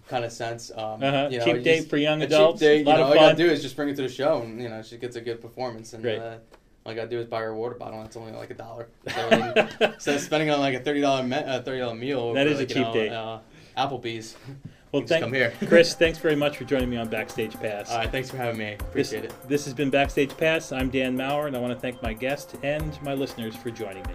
kind 0.08 0.26
of 0.26 0.32
sense. 0.32 0.72
Um, 0.72 1.04
Uh-huh. 1.04 1.28
you 1.32 1.38
know, 1.38 1.46
Cheap 1.46 1.64
date 1.64 1.76
just- 1.78 1.90
for 1.92 1.98
young 1.98 2.22
a 2.24 2.26
adults. 2.26 2.60
Cheap 2.60 2.68
date, 2.68 2.86
lot 2.88 2.94
you 2.94 2.98
know, 2.98 3.04
of 3.04 3.10
all 3.10 3.16
you 3.16 3.22
gotta 3.22 3.36
do 3.38 3.46
is 3.52 3.62
just 3.62 3.76
bring 3.76 3.90
it 3.90 3.96
to 3.98 4.02
the 4.02 4.10
show, 4.10 4.42
and 4.42 4.60
you 4.60 4.68
know 4.68 4.82
she 4.82 4.98
gets 4.98 5.16
a 5.16 5.22
good 5.22 5.40
performance. 5.42 5.94
And 5.94 6.04
uh, 6.04 6.38
all 6.86 6.92
I 6.92 6.96
gotta 6.96 7.10
do 7.10 7.20
is 7.20 7.28
buy 7.28 7.42
her 7.42 7.50
a 7.50 7.56
water 7.56 7.76
bottle. 7.76 8.00
and 8.00 8.08
It's 8.08 8.18
only 8.18 8.32
like 8.32 8.50
a 8.50 8.56
dollar. 8.56 8.88
So 9.08 9.30
instead 9.82 10.16
of 10.16 10.22
spending 10.22 10.50
on 10.50 10.60
like 10.60 10.74
a 10.76 10.80
thirty 10.80 11.02
dollar 11.02 11.24
me- 11.24 11.36
uh, 11.38 11.62
thirty 11.62 11.80
dollar 11.80 11.96
meal, 11.96 12.34
that 12.34 12.48
is 12.48 12.54
is 12.54 12.60
a 12.60 12.62
like, 12.62 12.70
you 12.70 12.76
cheap 12.76 12.84
know, 12.88 12.94
date. 12.94 13.12
Uh, 13.12 13.40
Applebee's. 13.78 14.36
well, 14.92 15.04
thank 15.06 15.24
come 15.24 15.34
here. 15.34 15.54
Chris. 15.68 15.94
Thanks 15.94 16.18
very 16.18 16.36
much 16.36 16.58
for 16.58 16.64
joining 16.66 16.90
me 16.90 16.98
on 16.98 17.08
Backstage 17.08 17.54
Pass. 17.60 17.90
All 17.92 18.00
right, 18.00 18.12
thanks 18.12 18.30
for 18.30 18.38
having 18.38 18.58
me. 18.58 18.76
This, 18.94 19.12
Appreciate 19.12 19.26
it. 19.26 19.34
this 19.48 19.66
has 19.66 19.74
been 19.74 19.90
Backstage 19.90 20.36
Pass. 20.38 20.72
I'm 20.72 20.90
Dan 20.90 21.16
Maurer, 21.16 21.48
and 21.48 21.56
I 21.56 21.60
want 21.60 21.74
to 21.74 21.80
thank 21.80 22.02
my 22.02 22.14
guest 22.14 22.56
and 22.64 23.02
my 23.04 23.14
listeners 23.14 23.56
for 23.56 23.70
joining 23.72 24.04
me. 24.08 24.14